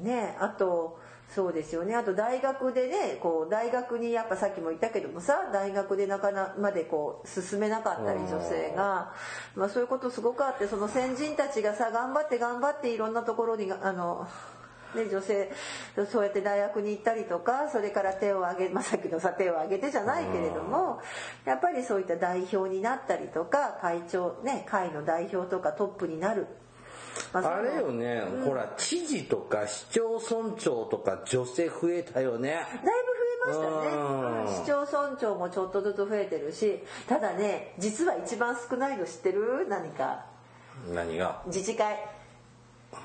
[0.04, 1.00] ねあと
[1.34, 1.96] そうですよね。
[1.96, 9.14] あと大学でねこう大学にやっぱさっきも言ったけどもさ大学でなかなまでこう進めなかったり女性が、
[9.56, 14.28] まあ、そういうことすごくあってその先人たちがさ頑張って頑張っていろんなところにあの
[14.96, 15.52] ね、女性
[16.12, 21.00] そうやって大学に行ったりとかそれから手を挙げ、まあ、さっきのさ手を挙げてじゃないけれども
[21.46, 26.69] やっぱりそういった代表になったりとか会長ね会の代表とかトップになるま
[27.34, 32.52] あ、あれよね、うん、ほら知事とか市町村長とか女性増えたよね。
[32.52, 32.92] だいぶ増
[33.46, 39.68] えましたね、うん、市町村長もちょっとずつ増えてるしただね実は一番少ないの知ってる？
[39.70, 40.26] 何か。
[40.94, 41.42] 何が？
[41.48, 41.98] 自治会。
[42.92, 42.98] 自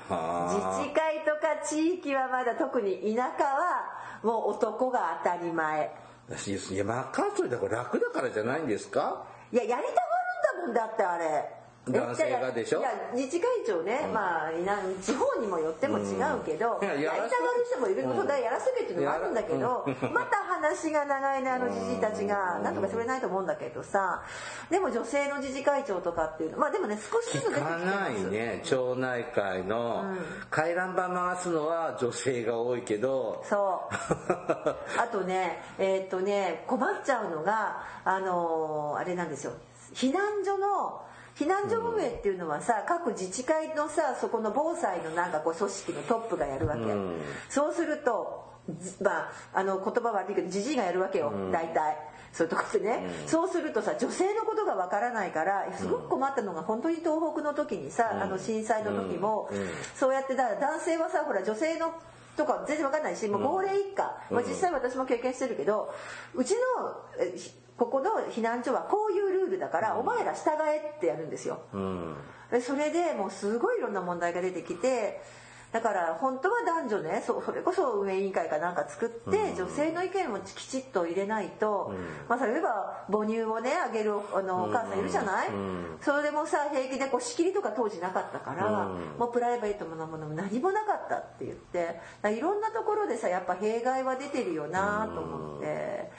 [0.87, 3.83] 治会とか地域はまだ特に田舎は
[4.23, 5.91] もう男が当たり前。
[6.27, 6.31] い
[6.75, 9.27] や任せといた方が楽だからじゃないんですか？
[9.53, 9.91] いややりたが
[10.65, 11.54] るんだもんだってあれ
[11.87, 12.79] 男性がでしょ？
[12.79, 14.49] いや自治会長ね、うん、まあ
[15.01, 17.29] 地方にもよっても違うけど、うん、やりたがる
[17.69, 24.23] 人もいる、うん、そうだやらせべっていうのもあるんだけどまた話が長いねあのじじいたちがなんとかしてくれないと思うんだけどさ
[24.69, 30.03] でも女性の自治会長とかっていうのまあでもね少しずつ出てきてないね町内会の。
[30.49, 33.43] 回覧板回すのは女性が多いけど。
[33.47, 33.93] そう。
[34.97, 39.53] あとねえー、っとね困っちゃうのがあのー、あれなんですよ。
[39.93, 41.01] 避難所の
[41.37, 47.21] 避難所運営っていうのはさ各自治会のさそこの防災のなんかこう組織のトップがやるわけ、うん。
[47.49, 51.97] そうするとずまああの言葉悪いけどじじいがやるわけよ、大体。
[52.31, 59.49] そういうとこってね、そうするとさ女性のことがわからないからすごく困ったのが本当に東北の時にさ、あの震災の時も、
[59.95, 61.93] そうやってだから男性はさほら女性の
[62.35, 65.93] とか全然わかんないしもう高齢一家、まあ、実際私も経験してるけど
[66.33, 66.59] うちの
[68.29, 71.59] 避難所はこういうルールだから、お前ら従えってやるんですよ。
[71.73, 72.15] うん
[72.51, 75.21] でそれでもうすごいいろんな問題が出てきて
[75.75, 81.93] だから本当は男女ねそそれこそ運営委員会かなんか作って、女性の意見もきちっと入れないと、
[82.29, 85.49] まあ例えば母乳をねあげるあのお母さんいるじゃない、
[85.99, 88.87] それでもさ平気でこう仕切りとか当時なかったから、
[89.19, 91.99] もうプライベートなものも何もなかったって言って
[92.37, 96.09] いろんなところでさやっぱ弊害は出てるよなと思って。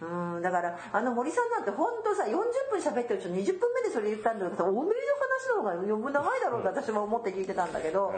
[0.00, 0.42] うん。
[0.42, 2.34] だからあの森さんなんて本当さ40
[2.70, 8.12] 分喋ってるうち20分目でそれ言ったんだけどおめえの話の方が余分長いだろうって私も思って聞いてたんだけど、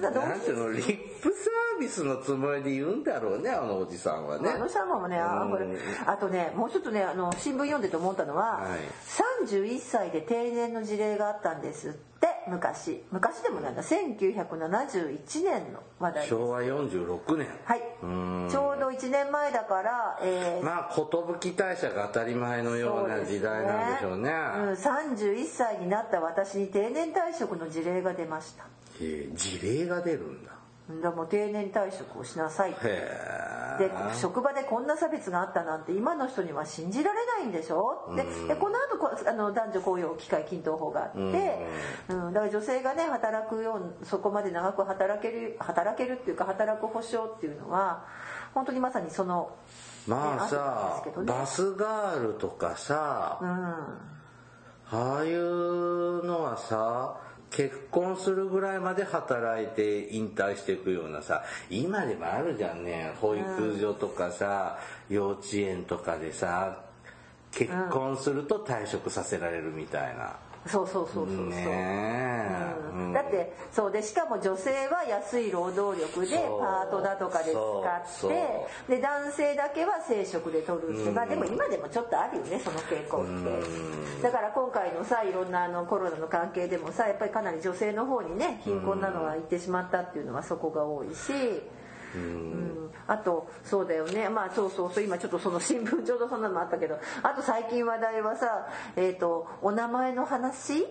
[0.00, 0.82] だからなんていうのリッ
[1.22, 4.50] プサービスのつもりで言うんだろうねあのおじさんはね。
[4.50, 5.78] あのさんもね、あこれうん。
[6.06, 8.80] あとねもうちょっとねあの新聞読んでて思ったのは、はい。
[9.48, 13.02] 31歳で定年の事例があったんですって昔。
[13.10, 17.48] 昔でもなんだ1971年の話題昭和46年。
[17.64, 17.82] はい。
[18.02, 18.48] うん。
[18.50, 20.64] ちょうど1年前だから、えー。
[20.64, 20.94] まあ
[21.40, 24.30] 寿大社が当たり前のような時代なんでしょうね。
[24.30, 28.64] うん、31歳になった私に定年退職の事例が出ました
[29.00, 30.52] へえ事例が出るんだ。
[30.88, 38.14] うんだからもう定年退職をしなさいで職場でこんな差別があったなんて今の人には信じられないんでしょ？
[38.14, 41.18] ででこの後こあの男女雇用機会均等法があって、
[42.08, 48.06] うん、だから女性がね働くようそこまで長く働ける働けるっていうか働く保障っていうのは
[48.54, 49.50] 本当にまさにその
[50.06, 51.26] まあねさあね。
[51.26, 53.48] バスガールとかさ、うん。
[54.88, 57.16] ああいうのはさ
[57.50, 63.14] 結婚するぐらいまで働いて引退していくようなさ今でもあるじゃんね。
[63.20, 64.78] 保育所とかさ、
[65.08, 66.82] 幼稚園とかでさ
[67.52, 71.64] 結婚すると退職させられるみたいな、そうそうそうそうそう、ね。
[71.68, 73.06] え、うん。
[73.06, 73.12] うん。
[73.12, 78.30] だってそうでしかも女性は安い労働力でパートだとかで使っ
[78.88, 81.14] てで男性だけは正職で取るって、うん。
[81.14, 91.32] まあでも今でもちょっとあるよねその傾向って、だから今回のさいろんなあのコロナの関係でもさやっぱりかなり女性の方にね貧困なのがいってしまったっていうのはそこが多いし。
[92.16, 92.90] うん。
[93.06, 94.28] あとそうだよね。
[94.28, 95.04] まあそうそうそう。
[95.04, 96.98] 今ちょっとその新聞ちょうどそんなのもあったけど。
[97.22, 100.86] あと最近話題はさえっ、とお名前の話？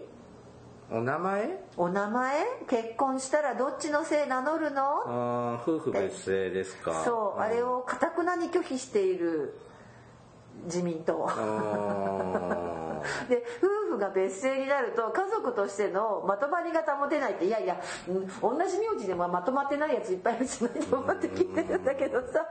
[0.91, 1.59] お名前？
[1.77, 2.45] お名前？
[2.69, 4.81] 結婚したらどっちの姓名乗るの？
[5.05, 7.03] あー夫婦別姓ですか。
[7.03, 9.57] そうあれをかたくなに拒否している
[10.65, 11.30] 自民党。
[13.30, 22.45] で夫婦が別姓になると家族としてのまとまりが保てないっていやいや、うん同じ名字でもまとまってないやついっぱいいるじゃないと思って聞いてるんだけどさ。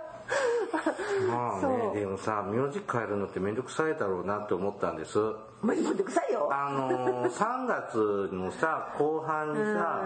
[1.29, 5.18] まあね でもさ名字変えるのって面倒くさいだろうなって思ったんです。
[5.61, 6.48] まあめんどくさいよ。
[6.50, 10.03] あの 3月のさ後半にさ、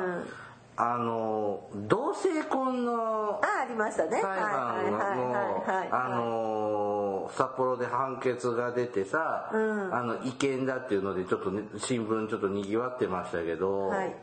[0.77, 4.21] あの同性婚のあありましたね。
[4.21, 5.89] 裁判はいはいはいのはい。
[5.91, 6.98] あの
[7.37, 9.95] 札幌で判決が出てさ、うん。
[9.95, 14.15] あの違憲だっていうのでちょっと、ね、新聞ちょっとにぎわってましたけど、はい。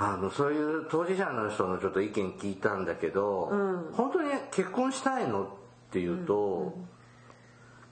[0.00, 3.50] あのそういう当事者の人のちょっと意見聞いたんだけど、
[3.94, 5.46] 本当に結婚したいのっ
[5.90, 6.72] ていうと、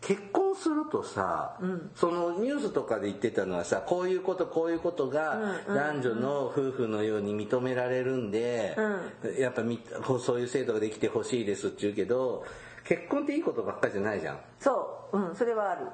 [0.01, 1.59] 結婚するとさ、
[1.97, 8.77] そのニュースとかで言ってたのはさこういうことこういうことが男女の夫婦のように認められるんで、
[9.37, 9.81] やっぱみ
[10.25, 12.45] そういう制度ができてほしいですって言うけど
[12.87, 14.39] 結婚っていいことばっかりじゃないじゃん。
[14.61, 15.19] そう。
[15.19, 15.87] うんそれはある。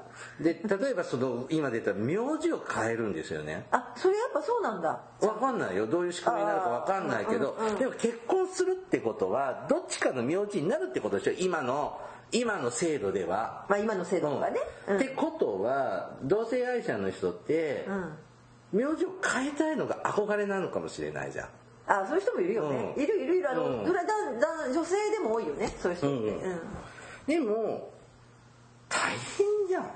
[0.43, 3.67] で例えばその今出た名字を変えるんですよね。
[3.71, 5.01] あそれやっぱそうなんだ。
[5.21, 5.87] わかんないよ。
[5.87, 11.33] どういう仕組みになるかわかんないけど、でも結婚するってことはどっちかの名字になるってことでしょ？
[11.39, 12.01] 今の
[12.33, 13.67] 今の制度では。
[13.69, 14.97] まあ今の制度がね、うん。
[14.97, 17.87] ってことは同性愛者の人って、
[18.73, 21.49] 名字を変えたいのが憧れなのかもしれないじゃん。
[22.01, 23.03] あそういう人もいるよね、うん。
[23.03, 23.51] いるいるいる。
[23.51, 23.85] あの、うん。
[23.85, 24.03] だだ
[24.73, 25.69] 女性でも多いよね。
[25.81, 26.61] そういう人って、うんうん。
[27.27, 27.91] でも
[28.89, 29.91] 大変じゃん。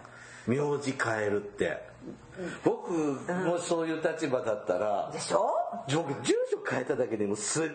[0.46, 1.86] 名字変えるって。
[2.64, 5.48] 僕もそういう立場だったら、でしょ？
[5.92, 7.68] 僕住所変えただけでもすっ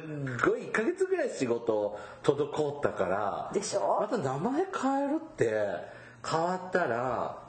[0.46, 3.98] ごい1ヶ月ぐらい仕事滞ったからでしょ？
[4.02, 5.52] また名前変えるって
[6.26, 7.40] 変わったら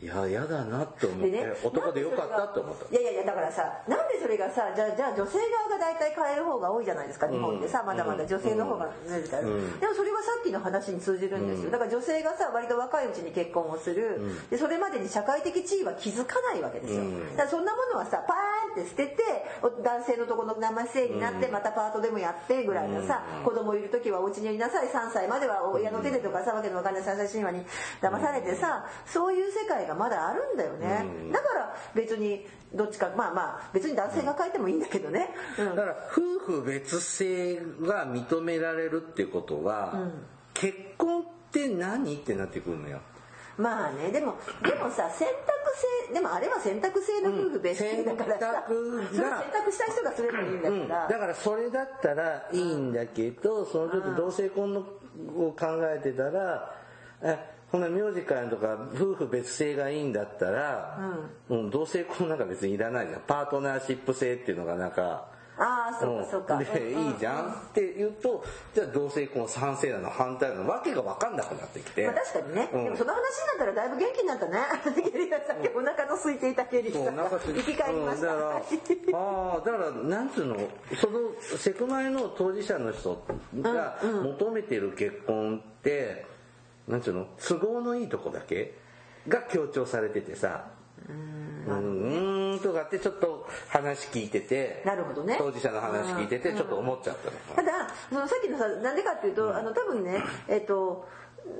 [0.00, 2.88] いや嫌だなって思って、でね男でよかったって思った。
[2.88, 5.36] いやいやいやだからさなんでそれがさじゃあじゃあ女性
[5.68, 9.80] 側が大体変える方が多いじゃないですか日本ってさ、まだまだ女性の方がうん。
[9.80, 11.70] でもそれはさっきの話に通じるんですよ。
[11.70, 17.36] だから女性がさ割と若いうちに結婚をする、でそれまでに社会的地位は気づかないわけですよ、うん。
[17.36, 19.22] だからそんなものはさパーンって捨てて
[19.60, 27.64] お男性のとこの生せいになってまたパートでもやってぐらいのさ、子供いる時はお家にいなさい3歳までは親の手でとかさわけのわかんない三歳神話に
[28.00, 31.32] 騙されてさそういう世界がまだあるんだよね、うん。
[31.32, 35.76] だから別にどっちかまあまあ別に男性が変えてもいいんだけどね、うん。
[35.76, 39.94] だから夫婦別姓が認められるっていうことは、
[40.54, 43.00] 結婚って何ってなってくるのよ。
[43.58, 56.74] まあねでもでもさ選択制でもあれは選択制の夫婦別姓だからさ、うん選択がそれ選択した人がすればいいんだうん、から、だからそれだったらいいんだけど、そのちょっと同性婚のを考えてたら、
[57.22, 60.98] えこんな名字からとか夫婦別姓がいいんだったら、
[61.48, 61.70] うん。
[61.70, 63.20] 同性婚なんか別にいらないじゃん。
[63.20, 67.06] パートナーシップ制っていうのがなんかああそうかそうか、でうん。
[67.08, 68.42] いいじゃんって言うと
[68.74, 72.84] じゃあ同性婚賛成なの反対なのわけが分かんなくなってきて、まあ、確かにね、うん。
[72.84, 74.58] でもその話になったらだいぶ元気になったね。
[75.12, 77.14] ケリーさっきお腹の空いていたケリーさん。
[77.14, 78.52] 生き返りました、うんだか
[79.12, 80.56] らああだからなんつうの
[81.00, 81.18] その
[81.58, 83.22] セクマイの当事者の人
[83.60, 86.29] が求めてる結婚って、
[86.90, 87.26] なんつうの？
[87.38, 88.74] 都合のいいとこだけ？
[89.28, 90.66] が強調されててさ。
[91.08, 91.64] うん。
[91.66, 92.60] うーん。
[92.60, 94.82] とかってちょっと話聞いてて。
[94.84, 95.36] なるほどね。
[95.38, 97.78] 当事者の話聞いててちょっと思っちゃったのかな。
[97.78, 101.08] ただそのさっきのさなんでかっていうと、あの多分ねえっ、と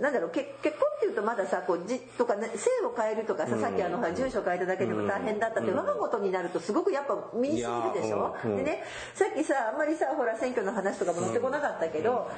[0.01, 8.57] なんだろう結結婚っていうとまださこうじとか、ね、姓を変えるとかさ、さっきあの住所変えただけでも大変だったって、我が事になるとすごくやっぱ身に染みるでしょ、うん。
[8.57, 8.83] でね
[9.15, 12.31] さっきさあんまりさほら選挙の話とかも乗ってこなかったけど、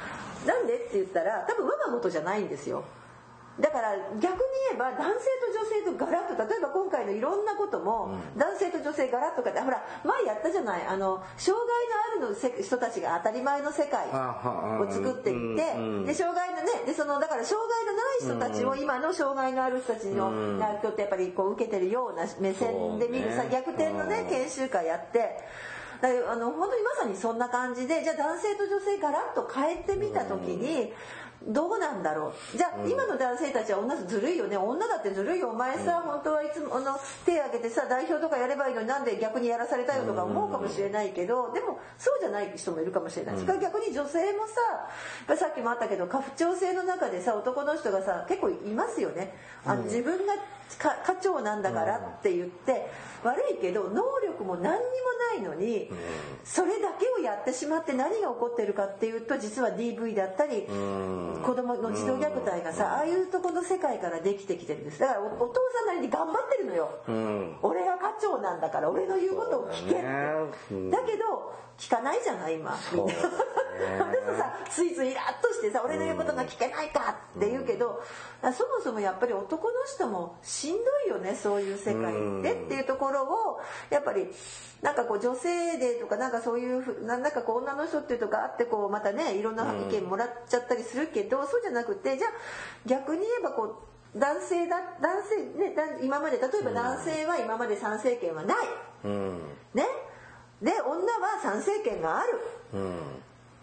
[0.46, 2.84] なんでって言ったら多分我が事じゃないんですよ
[3.60, 4.40] だから逆に
[4.70, 10.86] 言えば男性と女性とガラッと例えば今回のいろんなことも、男性と女性ガラッとかってほら前やったじゃない。
[10.86, 24.28] あの障害のあるのせ人たちが当たり前の世界を作っていってで障害のねでそのだから障害のない人たちを今の障害のある人たちのな人ってやっぱりこう受けてるような目線で見るさ逆転のねうん。
[24.30, 25.44] 研修会やって。
[26.02, 30.92] だあの本当にまさにそんな感じでじゃあ男性と女性ガラッと変えてみた時に
[31.48, 32.56] どうなんだろう。
[32.56, 34.56] じゃあ今の男性たちは女ずるいよね。
[34.56, 35.50] 女だってずるいよ。
[35.50, 43.34] お前さ本当はいつもあの手挙げてさ代表とかやればいいのになんで逆にやらされたよとか思うかもしれないけどでもそうじゃない人もいるかもしれない。
[43.36, 44.86] それから逆に女性もさや
[45.24, 49.34] っぱりさっきもあったけど家父長制の中でさ男の人がさ結構いますよね。
[49.64, 50.34] あの自分が
[50.78, 52.90] か家長なんだからって言って
[53.24, 54.78] 悪いけど能力も何にも
[55.32, 55.88] ないのに
[56.44, 64.98] それだけをやってしまって何が起こってるかっていうと実は DV だったり子供の児童虐待がさああいうとこの世界からできてきてるんです。
[64.98, 66.90] だからおお父さんなりに頑張ってるのよ。
[67.08, 67.56] うん。
[67.62, 70.02] 俺が家長なんだから俺の言うことを聞けって。
[70.90, 78.00] だけど聞かないじゃない今みんな私さついついイラッとしてさ俺の言うことが聞けないかって言うけど
[78.42, 78.52] そも
[78.82, 83.60] そもやっぱり男の人もしんどいよねそういう世界ってっていうところを
[83.90, 84.28] やっぱり
[84.80, 92.30] なんかこう女性でとかなんかそういうふなんかこう女の人っていうとかあってこうまたねいろんな意見もらっちゃったりするけどそうじゃなくてじゃあ
[92.86, 93.82] 逆に言えばこ
[94.14, 98.56] う男性だ男性ねだ今まで例えば男性は今まで参政権はない。
[99.04, 99.38] うん。
[99.74, 99.84] ね。
[100.62, 102.38] で女は参政権がある。
[102.74, 102.96] うん。
[102.96, 102.98] っ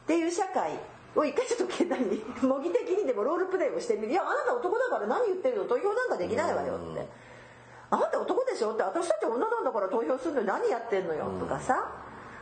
[0.05, 0.77] ていう社会
[1.15, 5.65] を一回ちょっと何 模擬的にでもロールプレイをしてみる「いやあなた男だから何言ってるの？
[5.65, 7.07] 投票なんかできないわよ」って
[7.91, 11.91] 「あなた男でしょ?」って「私たち女なんだから投票するのに何やってんのよ」とかさ。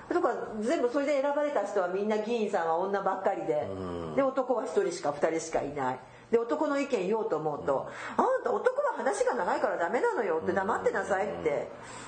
[0.10, 3.68] とか全部それで選ばれた人はみんな議員さんは女ばっかりで。
[4.16, 6.00] で男は1人しか2人しかいない。
[6.32, 10.54] で男の意見言おうと思うと「あなた男は話が長いからダメなのよ」って。
[10.54, 11.68] 黙ってなさいって。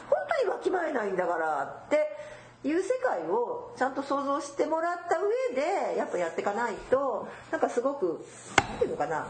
[0.10, 2.16] 本当にわきまえないんだからって
[2.64, 8.26] いう世界をちゃんと想像してもらった上でやっぱやっていかないとなんかすごく
[8.58, 9.28] 何ていうのかな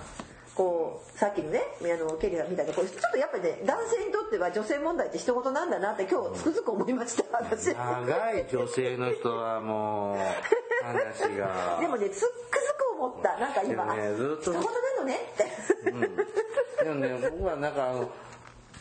[0.55, 7.73] こうさっきのねあのケリーさんみたいなこうちょっとやっぱりね男性にとっては女性問題って一言なんだなって今日つくづく思いました私。
[7.73, 10.17] 長い女性の人はもう
[10.84, 11.77] 話が。
[11.80, 13.38] でもねつっくづく思った。
[13.38, 14.69] なんか今、ねずっと一言な
[14.99, 18.09] のねって、でもね僕はなんかあの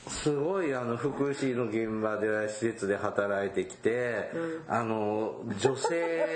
[0.09, 4.31] すごいあの福祉の現場で施設で働いてきて、
[4.69, 6.27] あの女性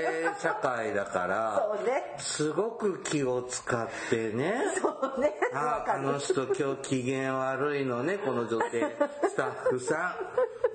[0.40, 2.14] 社会だから そうね。
[2.18, 4.54] すごく気を使ってね。
[4.80, 5.34] そうね。
[5.52, 8.80] わああの人今日機嫌悪いのねこの女性
[9.28, 10.16] スタッフさ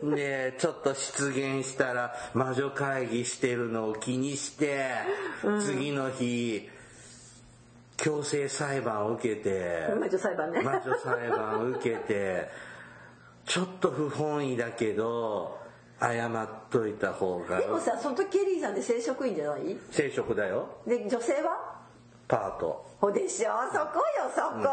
[0.04, 0.12] ん。
[0.14, 4.92] でちょっと失言したら魔女会議してるのを気にして、
[5.62, 6.70] 次の日
[7.98, 10.62] 強制裁判を受けて魔女裁判ね。
[10.62, 12.48] 魔女裁判を受けて
[13.48, 15.58] ちょっと不本意だけど
[16.00, 17.60] 謝っといた方が。
[17.60, 19.76] でもさその時ケリーさんで正職員じゃない？
[19.90, 20.68] 正職だよ。
[20.86, 21.67] で女性は？
[22.28, 22.86] パート。
[23.00, 23.50] ほでしょ？
[23.72, 24.68] そこよそこ、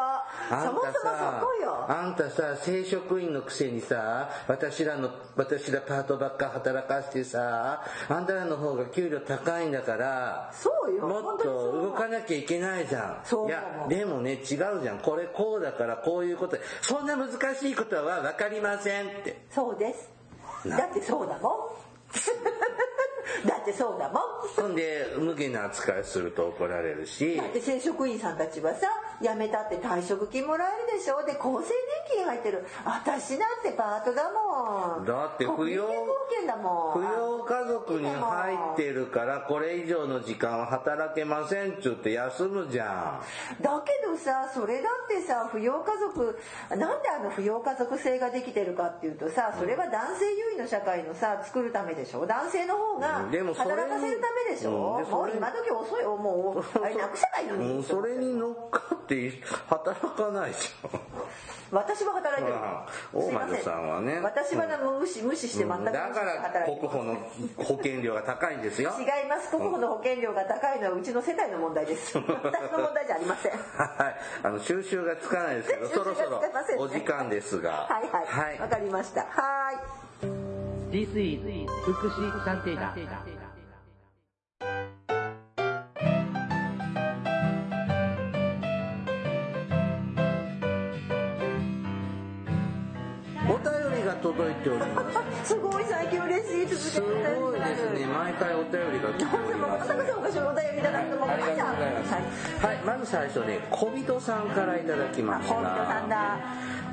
[0.49, 1.85] そもそもそこよ。
[1.89, 13.21] あんたさ正職員のくせにさ私らの私らパートばっか働かしてさあんたらの方が給料高いんだからそうよもっと動かなきゃいけないじゃん。
[13.25, 13.49] そう。
[13.49, 14.41] いやでもね違う
[14.83, 15.01] じゃん。
[15.01, 16.57] これこうだからこういうこと。
[16.81, 19.45] そんな難しいことは分かりませんって。
[19.51, 20.11] そうです。
[20.65, 21.53] なだってそうだもん
[23.47, 24.23] だってそうだもん。
[24.57, 27.37] ほんで無限な扱いすると怒られるし。
[27.37, 28.89] だって正職員さんたちはさ
[29.21, 31.25] 辞めたって退職金もらえるでしょ。
[31.25, 31.73] で厚生年
[32.15, 32.67] 金入ってる。
[32.85, 35.05] 私だってパートだもん。
[35.05, 35.89] だって扶養
[36.95, 43.21] 扶養家族に入ってるからこれ以上の時間は働けませんっちゅって休むじゃ
[43.59, 43.63] ん。
[43.63, 46.39] だけどさそれだってさ扶養家族
[46.71, 52.27] なんであの扶養家族制ができてるかっていうとさそれは男性優位の社会のさ作るためでしょ？
[52.27, 55.11] 男性の方が働かせるためでしょ、うん。
[55.11, 56.17] もう今時遅いよ。
[56.17, 57.83] もうあれなくせばいいのにうん。
[57.83, 59.33] それに乗っかって
[59.69, 61.01] 働かないじゃん。
[61.73, 62.57] 私は働いてる。
[62.57, 64.21] まあすいませ大魔女さんはね。
[64.21, 64.67] 私は
[65.01, 65.99] 無視無視して全く無視して。
[65.99, 67.17] だから働いて国保の
[67.57, 68.93] 保険料が高いんですよ。
[68.99, 69.51] 違います。
[69.51, 72.17] 国保の保険料が高いのはうちの世帯の問題です。
[72.17, 73.53] 私の問題じゃありません。
[73.53, 73.57] は
[74.11, 76.43] いあの収集がつかないですけどそろそろ
[76.79, 77.89] お時間ですが。
[77.91, 78.09] はい。
[78.09, 78.59] はい。
[78.61, 79.23] わ、かりました。
[79.23, 79.77] はい
[80.95, 81.43] This is
[81.83, 82.95] 福祉探偵団。
[93.45, 95.03] お便りが届いておりま
[95.43, 95.49] す。
[95.55, 98.07] すごい最近嬉しい続すけてごいですね。
[98.07, 102.67] 毎回お便りが来ておりもますまお便りだなと思っありがとうございます。
[102.67, 105.55] はい、まず最初ね、小人さんからいただきました。
[105.57, 106.39] 小人さんだ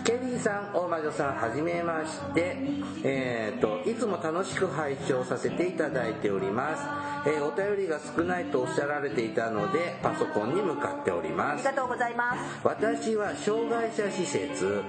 [0.04, 2.58] ケリーさん、大魔女さん、はじめまして。
[3.04, 6.84] えっ、と、いつも楽しく拝聴させていただいております。
[7.26, 11.84] えーお便りが少ないとおっしゃられていたので、パソコンに向かっておりますありが。
[11.84, 14.82] とうございます私は障害者施設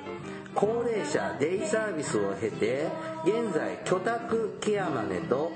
[0.55, 2.87] 高齢者デイサービスを経て
[3.25, 5.53] 現在居宅ケアマネと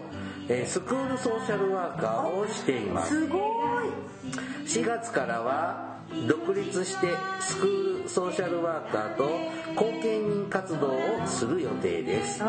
[0.48, 3.40] えースクールソーシャルワーカーをしていますすごい
[4.66, 5.95] 4月からは
[6.28, 7.08] 独立して
[7.40, 9.24] スクールソーシャルワーカーと
[9.74, 12.42] 後見人活動をする予定です。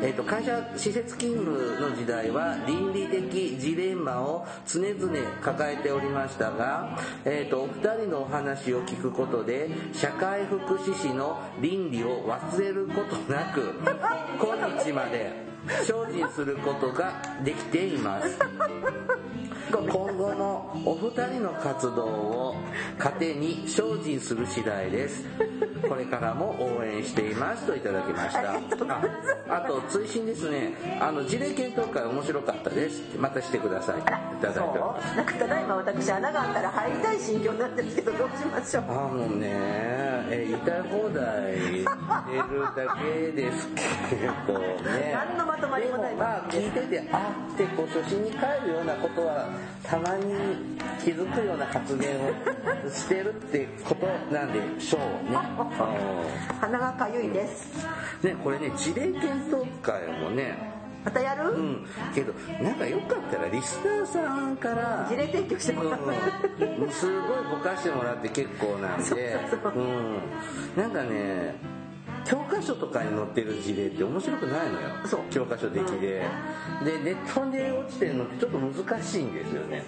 [0.00, 13.74] えー、と会社施設勤務の時代は倫理的ジレンマを常々抱えておりましたが、えー、とお二人のお話を聞くことで社会福祉士の倫理を忘れることなく
[14.40, 15.32] 今日まで
[15.82, 18.38] 精進することができています
[19.70, 22.54] 今後もお二人の活動を
[22.98, 25.24] 糧に精進する次第です。
[25.88, 28.54] これからも応援していますといただきました。
[29.48, 30.72] あと追伸ですね。
[31.00, 33.02] あの事例検討会面白かったです。
[33.18, 34.00] またしてください。
[34.00, 35.16] いただいております。
[35.16, 38.84] なんかただいま私穴があったら入りたい心境になってるんですけどどうしましょう。
[38.88, 39.48] あもうね
[40.30, 41.86] え言いたい放題してる
[42.76, 45.12] だけですけどね。
[45.14, 46.10] 何のまとまりもない。
[46.10, 49.48] でまあ聞いててあってこう初心に帰るようなことは
[49.82, 50.34] たまに
[51.02, 52.32] 気づくような発言を
[52.90, 55.38] してるってことなんでしょうね。
[56.60, 57.68] 鼻がかゆいです。
[58.22, 60.76] うんねこれね事例検討会もね。
[61.04, 61.86] またやる、うん。
[62.14, 62.32] けど
[62.62, 65.06] なんかよかったらリスナーさんから。
[65.08, 66.00] 事例提供してもらう
[66.80, 69.36] うん、すごいぼかしてもらって結構なんで。
[69.76, 71.54] うん、なんかね
[72.28, 74.88] 教科書とかに載ってる事例って面白くないのよ。
[75.30, 75.98] 教科書的で、
[76.84, 79.82] でネットで落ちてるのってちょっと難しいんですよね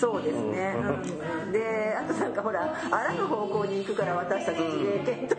[0.00, 1.52] そうですね、うん。
[1.52, 5.38] であとなんかほらあらぬ方向に行くから私たち事例検討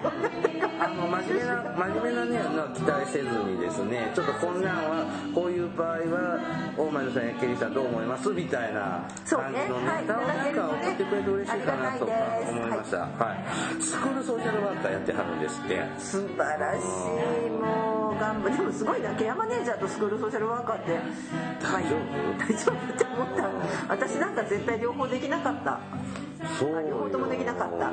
[0.79, 4.11] あの真面目な真面目なねのは期待せずにですね。
[4.15, 5.05] ちょっとこんなんは
[5.35, 6.39] こういう場合は
[6.77, 8.29] 大前さんやケリーさんどう思います？
[8.29, 12.11] みたいな感じのネタをなんか送ってくれて嬉しいかなとか
[12.49, 12.97] 思いました。
[12.97, 13.83] はい。
[13.83, 15.81] スクールソーシャルワーカーやってはるんですって。
[15.97, 17.49] 素晴らしい。
[17.49, 20.99] もう頑張でもすごいなケアマネージャーとスクールソーシャルワーカーって
[21.61, 21.99] 大丈夫？
[22.37, 23.49] 大丈夫って思った。
[23.87, 25.79] 私なんか絶対両方できなかった。
[26.59, 26.81] そうよ。
[26.89, 27.89] 両方ともできなかった。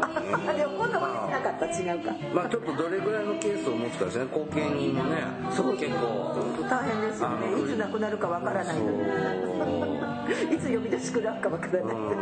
[0.59, 2.13] 両方ともできなかった違違うか。
[2.35, 4.25] まあちょっとどれぐらいのケースを持つかですね。
[4.27, 5.23] 後見人もね。
[5.55, 6.35] そう結構
[6.69, 7.63] 大変ですよね。
[7.63, 8.77] いつ亡くなるかわからない。
[8.77, 11.83] のにいつ呼び出しくなるかわからない。
[11.83, 12.17] のに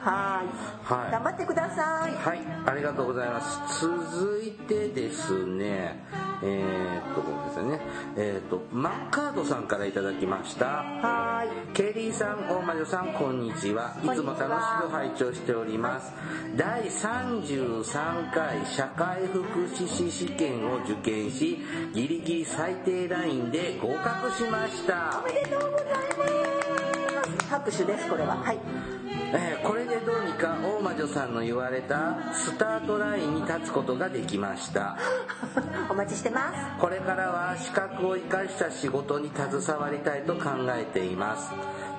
[0.00, 0.94] はい。
[0.94, 1.12] はい。
[1.12, 2.14] 頑張ってください。
[2.14, 2.40] はい。
[2.66, 3.86] ありがとうございます。
[3.86, 6.02] 続いてですね。
[6.42, 7.80] えー、っとこれですね。
[8.16, 10.66] えー、っとマッカードさんからいただきました。
[10.66, 11.74] はい。
[11.74, 13.94] ケリーさん、大魔女さん、こんにちは。
[14.02, 14.46] いつも楽し
[14.82, 16.12] く拝聴しております。
[16.56, 16.90] 第
[17.20, 21.58] 33回社会福祉士試験を受験し、
[21.92, 25.22] ギリギリ最低ラインで合格しました。
[25.22, 25.26] お。
[25.26, 27.46] めでとうございます。
[27.50, 28.36] 拍手ですこれは。
[28.36, 28.58] はい。
[29.32, 30.00] えーこれで
[30.48, 34.96] 大魔女さんの言われたスタートラインに立つことができました。
[35.90, 36.80] お待ちしてます。
[36.80, 41.50] これからは資格を生かした仕事に携わりたいと考えています。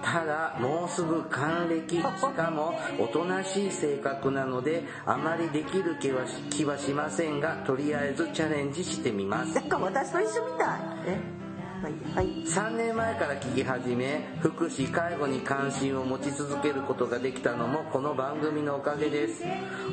[0.04, 1.98] ただもうすぐ還暦。
[1.98, 9.54] しかもおとなしい性格なのであまりできる気はしませんがとりあえずチャレンジしてみます。
[9.54, 11.12] なんか私と一緒みたい。
[11.12, 11.41] ね
[11.82, 11.94] はい。
[12.14, 19.44] はい3年前から聞き始め福祉介護に関心を持ち続けることができたのもこの番組のおかげです。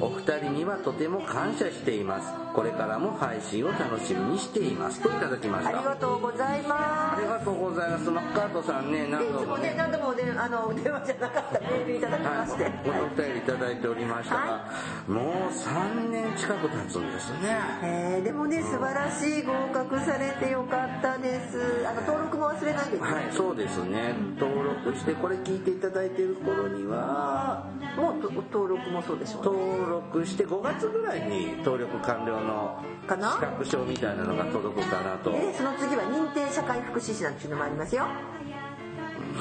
[0.01, 2.29] お二人にはとても感謝しています。
[2.55, 5.01] これからも配信を楽しみにしています。
[5.01, 7.18] といただきましありたがとうございまありが
[7.49, 8.11] とうございます。
[8.11, 14.71] マッカートさんね、何度もね、ね何度もねあの電話じゃなかったメールいただきまして、 お便りいただいておりましたが、は
[15.09, 17.59] もう3年近く経つんですね。
[17.83, 21.87] えーでもね素晴らしい合格されてよかったです。
[21.89, 24.15] あの登録も忘れないでね、はい、そうですね。
[24.39, 27.65] 登録して、これ聞いていただいている頃には、
[27.97, 29.67] もうと登録もそうでしょうね。
[29.67, 33.33] 登録して5月ぐらいに登録完了のかな？
[33.33, 35.33] 資格証みたいなのが届くかなと。
[35.33, 38.07] でねその次は認定社会福祉士なんていうのもありますよ。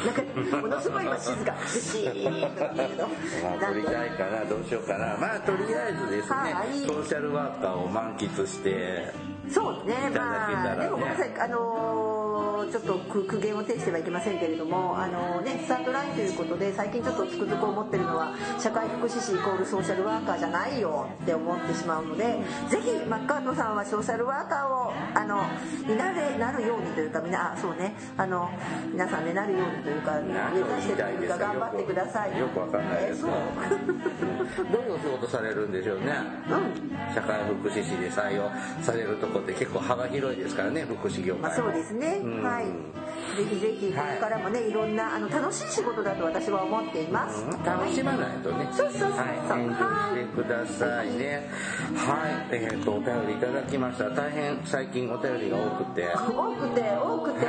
[0.05, 0.22] なんか
[0.61, 1.55] ものすごい今静か。
[1.68, 5.18] シーンとってるけ取りたいかな、どうしようかな。
[5.18, 9.11] まあ、とりあえずですねはい、ソーシャルワーカーを満喫して、
[9.51, 10.09] そうね。
[10.13, 22.23] まあでもごめんなさいあのーちょっと苦苦言を呈してはいけませんけれどもあのーねスタートラインということで最近ちょっとつくづく思ってるのは社会福祉士イコールソーシャルワーカーじゃないよって思ってしまうので
[22.69, 25.43] ぜひマッカートさんはソーシャルワーカーをあの
[25.87, 27.95] になれなるようにというかみんなあそうね。
[28.17, 28.49] あの
[28.91, 32.37] 皆さんねなるようにというか目指してというか頑張ってください。
[32.37, 32.47] よ。
[32.47, 33.31] くわかんないですえそう。
[34.71, 36.13] どういうお仕事されるんでしょうね。
[36.49, 37.13] うん。
[37.13, 38.49] 社会福祉士で採用
[38.81, 41.47] されるとこって結構幅広いですからね福祉業界も。
[41.47, 42.19] まあそうですね。
[42.23, 42.43] うん。
[42.43, 42.65] はい。
[42.65, 47.43] ぜひぜひこれからもねいろんなあの楽しい仕事だと私は思っています。
[47.43, 47.63] うん。
[47.63, 48.69] 楽しまないとね。
[48.71, 49.17] そうそうそうそう。
[49.17, 49.61] はい。
[49.61, 51.49] エンジョイしてくださいね。
[51.95, 52.55] はい。
[52.55, 54.09] えっ、とお便りいただきました。
[54.09, 56.07] 大変最近お便りが多くて。
[56.07, 57.45] 多くて多くて、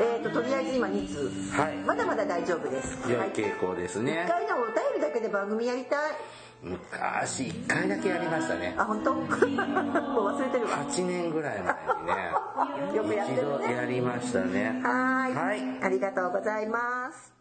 [0.00, 1.76] えー、ととりあえず今2通、はい。
[1.78, 2.98] まだまだ大丈夫です。
[3.10, 6.12] 良いはい傾向です一ね回でもお便りだけで番組やりたい
[6.64, 8.74] 昔1回だけやりましたね。
[8.78, 9.12] あ本当？
[9.14, 10.78] もう忘れてるわ。
[10.88, 13.66] 8年ぐらい前にねよくやって一るね。
[13.68, 14.80] 度やりましたね。
[14.82, 15.34] はーい。
[15.34, 15.84] はい。
[15.84, 17.33] ありがとうございます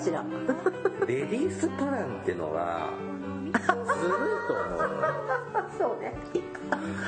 [0.00, 0.24] しら。
[1.06, 2.90] レディースプランってのは
[3.52, 3.60] ずるい
[4.48, 4.90] と思う。
[5.78, 6.14] そうね。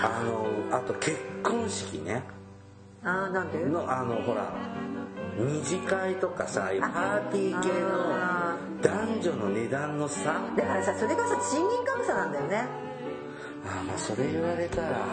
[0.03, 2.23] あのあと結婚式ね。
[3.05, 3.65] あーなんで？
[3.65, 4.53] のあのほら
[5.39, 10.35] 二次会とかさパーティー系あの男女の値段の差。
[10.57, 12.67] だからさそれがさ賃金格差なんだよね。
[13.67, 15.07] ああまあそれ言われたら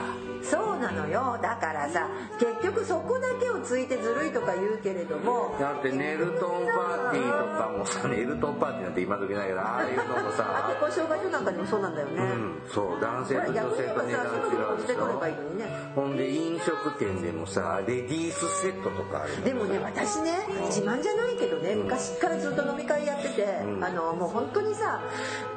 [0.43, 1.37] そうなのよ。
[1.41, 2.07] だからさ
[2.39, 15.65] 結局そこだけをついてずるいとか言うけれどもだってネルトンパーティーとかもさネルトンパーティーなんて今時ないけどああいうのもあさ結婚障害所なんかでもそうなんだよね、うんそう男性と女性と値段違うでしして取ればいいょのにね。
[15.95, 20.37] ほんで飲食店でもさレディースセットとかあるのでもね私ね
[20.67, 23.83] 自慢じゃないけどね昔からずっと飲み会やってて、うん。
[23.83, 25.01] あのもう本当にさ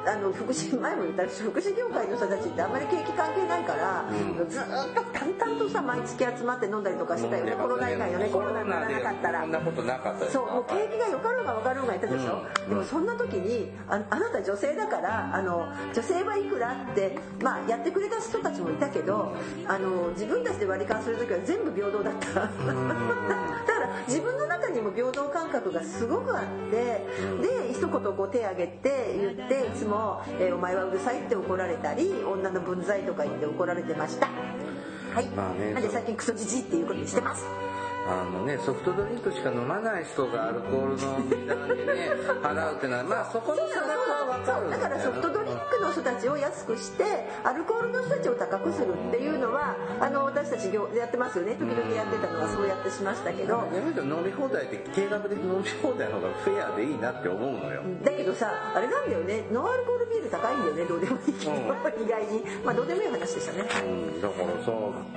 [0.07, 4.49] あの福祉前も言ったし福祉業界の人たちってあんまり景気関係ないから、うん。
[4.49, 4.72] ずっと
[5.13, 7.51] 淡々とさ毎月集まって飲んだりとかしてたよね。
[7.51, 9.41] コロナ以外のねコロナにならなかったら。
[9.41, 12.69] こんなことなかったそうもう景気が良かろうが分かろうが言ったでしょ、うん。
[12.69, 19.35] でもそんな時にああなた女性だからあの女性はいくらって、まあ、やってくれた人たちもいたけど
[19.67, 22.33] あの自分たちで割り勘する時は全部平等だった。
[22.33, 22.49] だ
[23.83, 27.05] から自分の中にも平等感覚がすごくあって
[27.41, 34.27] で一言こう手挙げて言っていつも、えーお前はうるさい」って怒られたり女の分際とか言って怒られてました。
[35.13, 37.45] はい、まあねなんで最近クソじじいっていうことにしてます
[38.05, 42.09] あのねソフトドリンクしか飲まない人がアルコールの値段でね
[42.41, 47.03] 払うってのは まあそこの差額は分かるんだからソフトドリンクの人たちを安くして
[47.43, 51.53] アルコールの人たちを高くするっていうのはあの私たち業やってますよね。
[51.53, 53.63] 時々やってたのはそうやってしましたけど。
[54.03, 57.81] 飲み放題って定額的飲み放題の方がフェアでいいなって思うのよ。
[58.03, 59.45] だけどさあれなんだよね。
[59.51, 60.85] ノンアルコールビール高いんだよね。
[60.85, 61.33] どうでもいい。
[61.33, 61.51] けど、
[62.03, 62.43] 意外に。
[62.65, 63.69] まあどうでもいい話でしたね。
[63.85, 63.87] う
[64.17, 64.21] ん。
[64.21, 64.71] だからさ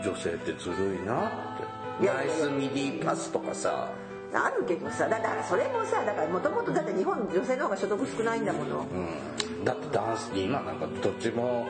[0.04, 1.28] 女性ってずるいなっ
[1.58, 3.90] てナイスミディパスとかさ。
[4.34, 8.80] あるけどさだからそれもさだからもともとだって日本女性の方が所得少ないんだもの。
[8.80, 9.64] うん。
[9.64, 11.68] だってダンス今なんかどっちも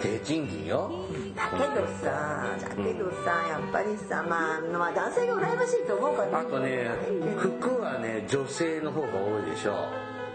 [0.00, 0.90] 低賃金よ。
[1.34, 6.40] だけどさだけどさやっぱりさまあ、まあ、男性が羨ましいと思うから。
[6.40, 6.88] あとね
[7.36, 9.88] 服はね女性の方が多いでしょ。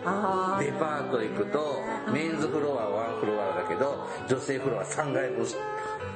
[0.04, 5.46] あデパート行くとメンズフロアはワンフロアだけど女性フロア3階分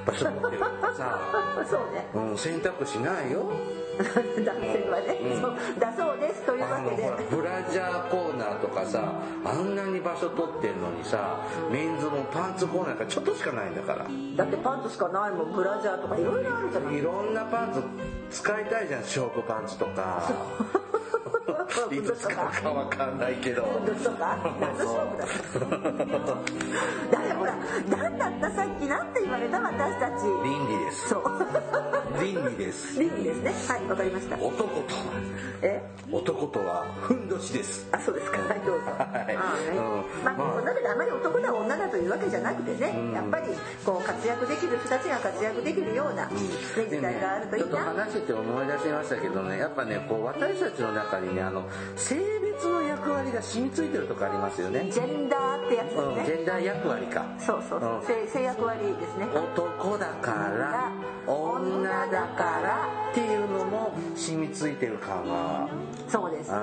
[0.05, 1.19] 場所持ってるからさ、
[1.59, 2.07] あ そうね。
[2.13, 3.51] うん、選択肢ないよ
[4.43, 5.41] 男性はね、うん。
[5.41, 6.41] そうだそうです。
[6.43, 7.11] というわけで。
[7.29, 11.37] ブラジャーコーナーとかさあんなに場所取ってんのにさ
[11.71, 14.05] メンズもパンツコーナーがちょっとしかないんだから。
[14.35, 16.97] だってパンツしかないもんブラジャーとかいろいろあるじゃない。
[16.97, 17.73] いろんなパン
[18.31, 20.23] ツ使いたいじゃん勝負パンツとか。
[21.91, 23.63] いつ使うかわかんないけど。
[23.63, 27.21] とか何の勝負だだ。
[27.21, 27.55] ってほら
[27.89, 30.23] 何だったさっきなんて言われた私たち。
[30.43, 31.09] 倫理です。
[31.09, 31.23] そう。
[32.21, 32.99] 倫理です。
[32.99, 33.53] 倫理ですね。
[33.67, 34.35] はいわかりました。
[34.37, 34.83] 男と
[35.61, 35.81] え？
[36.11, 37.87] 男とはふんどしです。
[37.91, 38.39] あそうですか。
[38.39, 39.35] はいどうぞ、はい。
[40.23, 40.61] まあ、まあ。
[40.61, 43.47] だけどあまり男だ女だというわけじゃなくてね、やっぱり
[43.85, 46.35] こう活躍できる人たちが活躍できるような、ね、
[46.89, 54.89] 時代があるといちょっといな、話してて思い出しましたけどねやっぱねこう私たちの中にねあの性別の役割が染みついてるとこありますよね。
[54.91, 57.25] ジェンダーってやつですうん、ジね、ェンダー役割か。
[57.39, 58.05] そうそうそう、うん。
[58.05, 59.25] 性性役割ですね。
[59.33, 60.91] 男だから
[61.27, 63.74] 女だからっていうのも
[64.15, 65.67] 染みついてる感が
[66.07, 66.55] そうですね。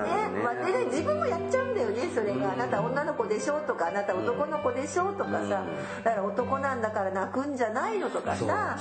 [0.43, 5.65] まあ、でね自分もやっちゃうんだよねそれが、あなた女の子でしょとかあなた男の子でしょとかさ、
[6.03, 8.77] だから男なんだから泣くんじゃないのとかさ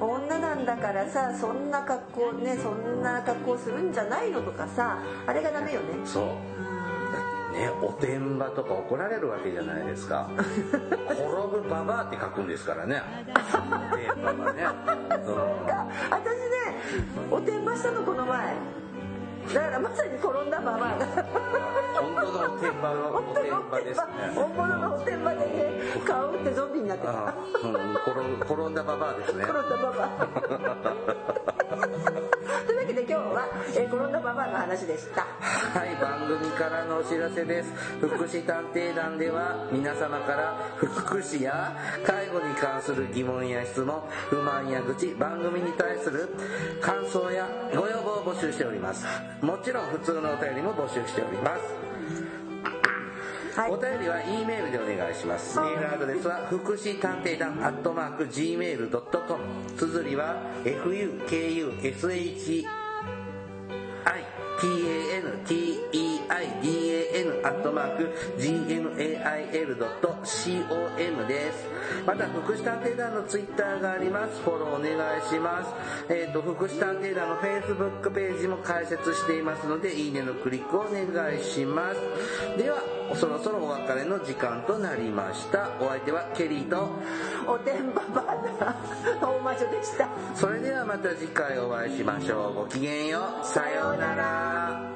[0.00, 5.86] 女なんだからさそんな格好ねそんな格好するんじゃないのとかさあれがダメよね。
[6.04, 6.65] そう
[7.56, 10.30] ねおてんばとか怒られるわけじゃないですか。
[10.36, 13.02] 転ぶババアって書くんですからね。
[13.22, 14.66] おてんばはね、
[15.26, 15.66] うん。
[15.66, 16.76] が私ね
[17.30, 18.54] おてんばしたのこの前
[19.54, 20.88] だからまさに転んだまま。
[21.96, 24.06] 本当のおてんばのおてんばですね。
[24.34, 25.46] 本物のおてんばでね
[26.06, 27.28] 顔打ってゾンビになってた。
[27.28, 29.44] あうん、転ん転んだババアですね。
[29.44, 30.26] 転んだババア
[32.66, 35.22] というわけで今日は、えー転んだババアの話でした。
[35.22, 37.72] はい番組からのお知らせです。
[38.00, 46.28] 福祉探偵団では皆様から福祉や介護に関する疑問や質問不満や愚痴番組に対する
[46.80, 49.04] 感想やご要望を募集しております
[49.42, 51.60] もちろん普通のお便りも募集しております。
[53.58, 53.70] はい。
[53.70, 55.58] お便りは E メールでお願いします。
[55.58, 59.40] メールアドレスは福祉探偵団アットマーク Gmail.com
[59.76, 62.66] 綴りは fukushi
[64.56, 66.85] TANTEIDAN
[67.46, 69.76] アットマーク GMAIL.com
[71.28, 71.64] です。
[72.04, 74.42] また、福祉探偵団のツイッターがあります。
[74.42, 75.72] フォローお願いします。
[76.08, 81.04] えっ、と、福祉探偵団の Facebook ページも開設していますので、いいねのクリックをお願
[81.38, 82.00] いします。
[82.58, 82.82] では、
[83.14, 85.70] そろそろお別れの時間となりました。
[85.80, 86.90] お相手はケリーと、
[87.46, 88.74] おてんばばあだ
[89.20, 92.54] 大魔女でしたそれではまた次回お会いしましょう。
[92.54, 93.46] ごきげんよう。
[93.46, 94.95] さようなら。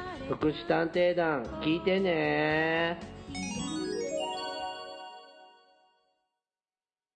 [0.35, 3.20] 福祉探偵団聞いてね。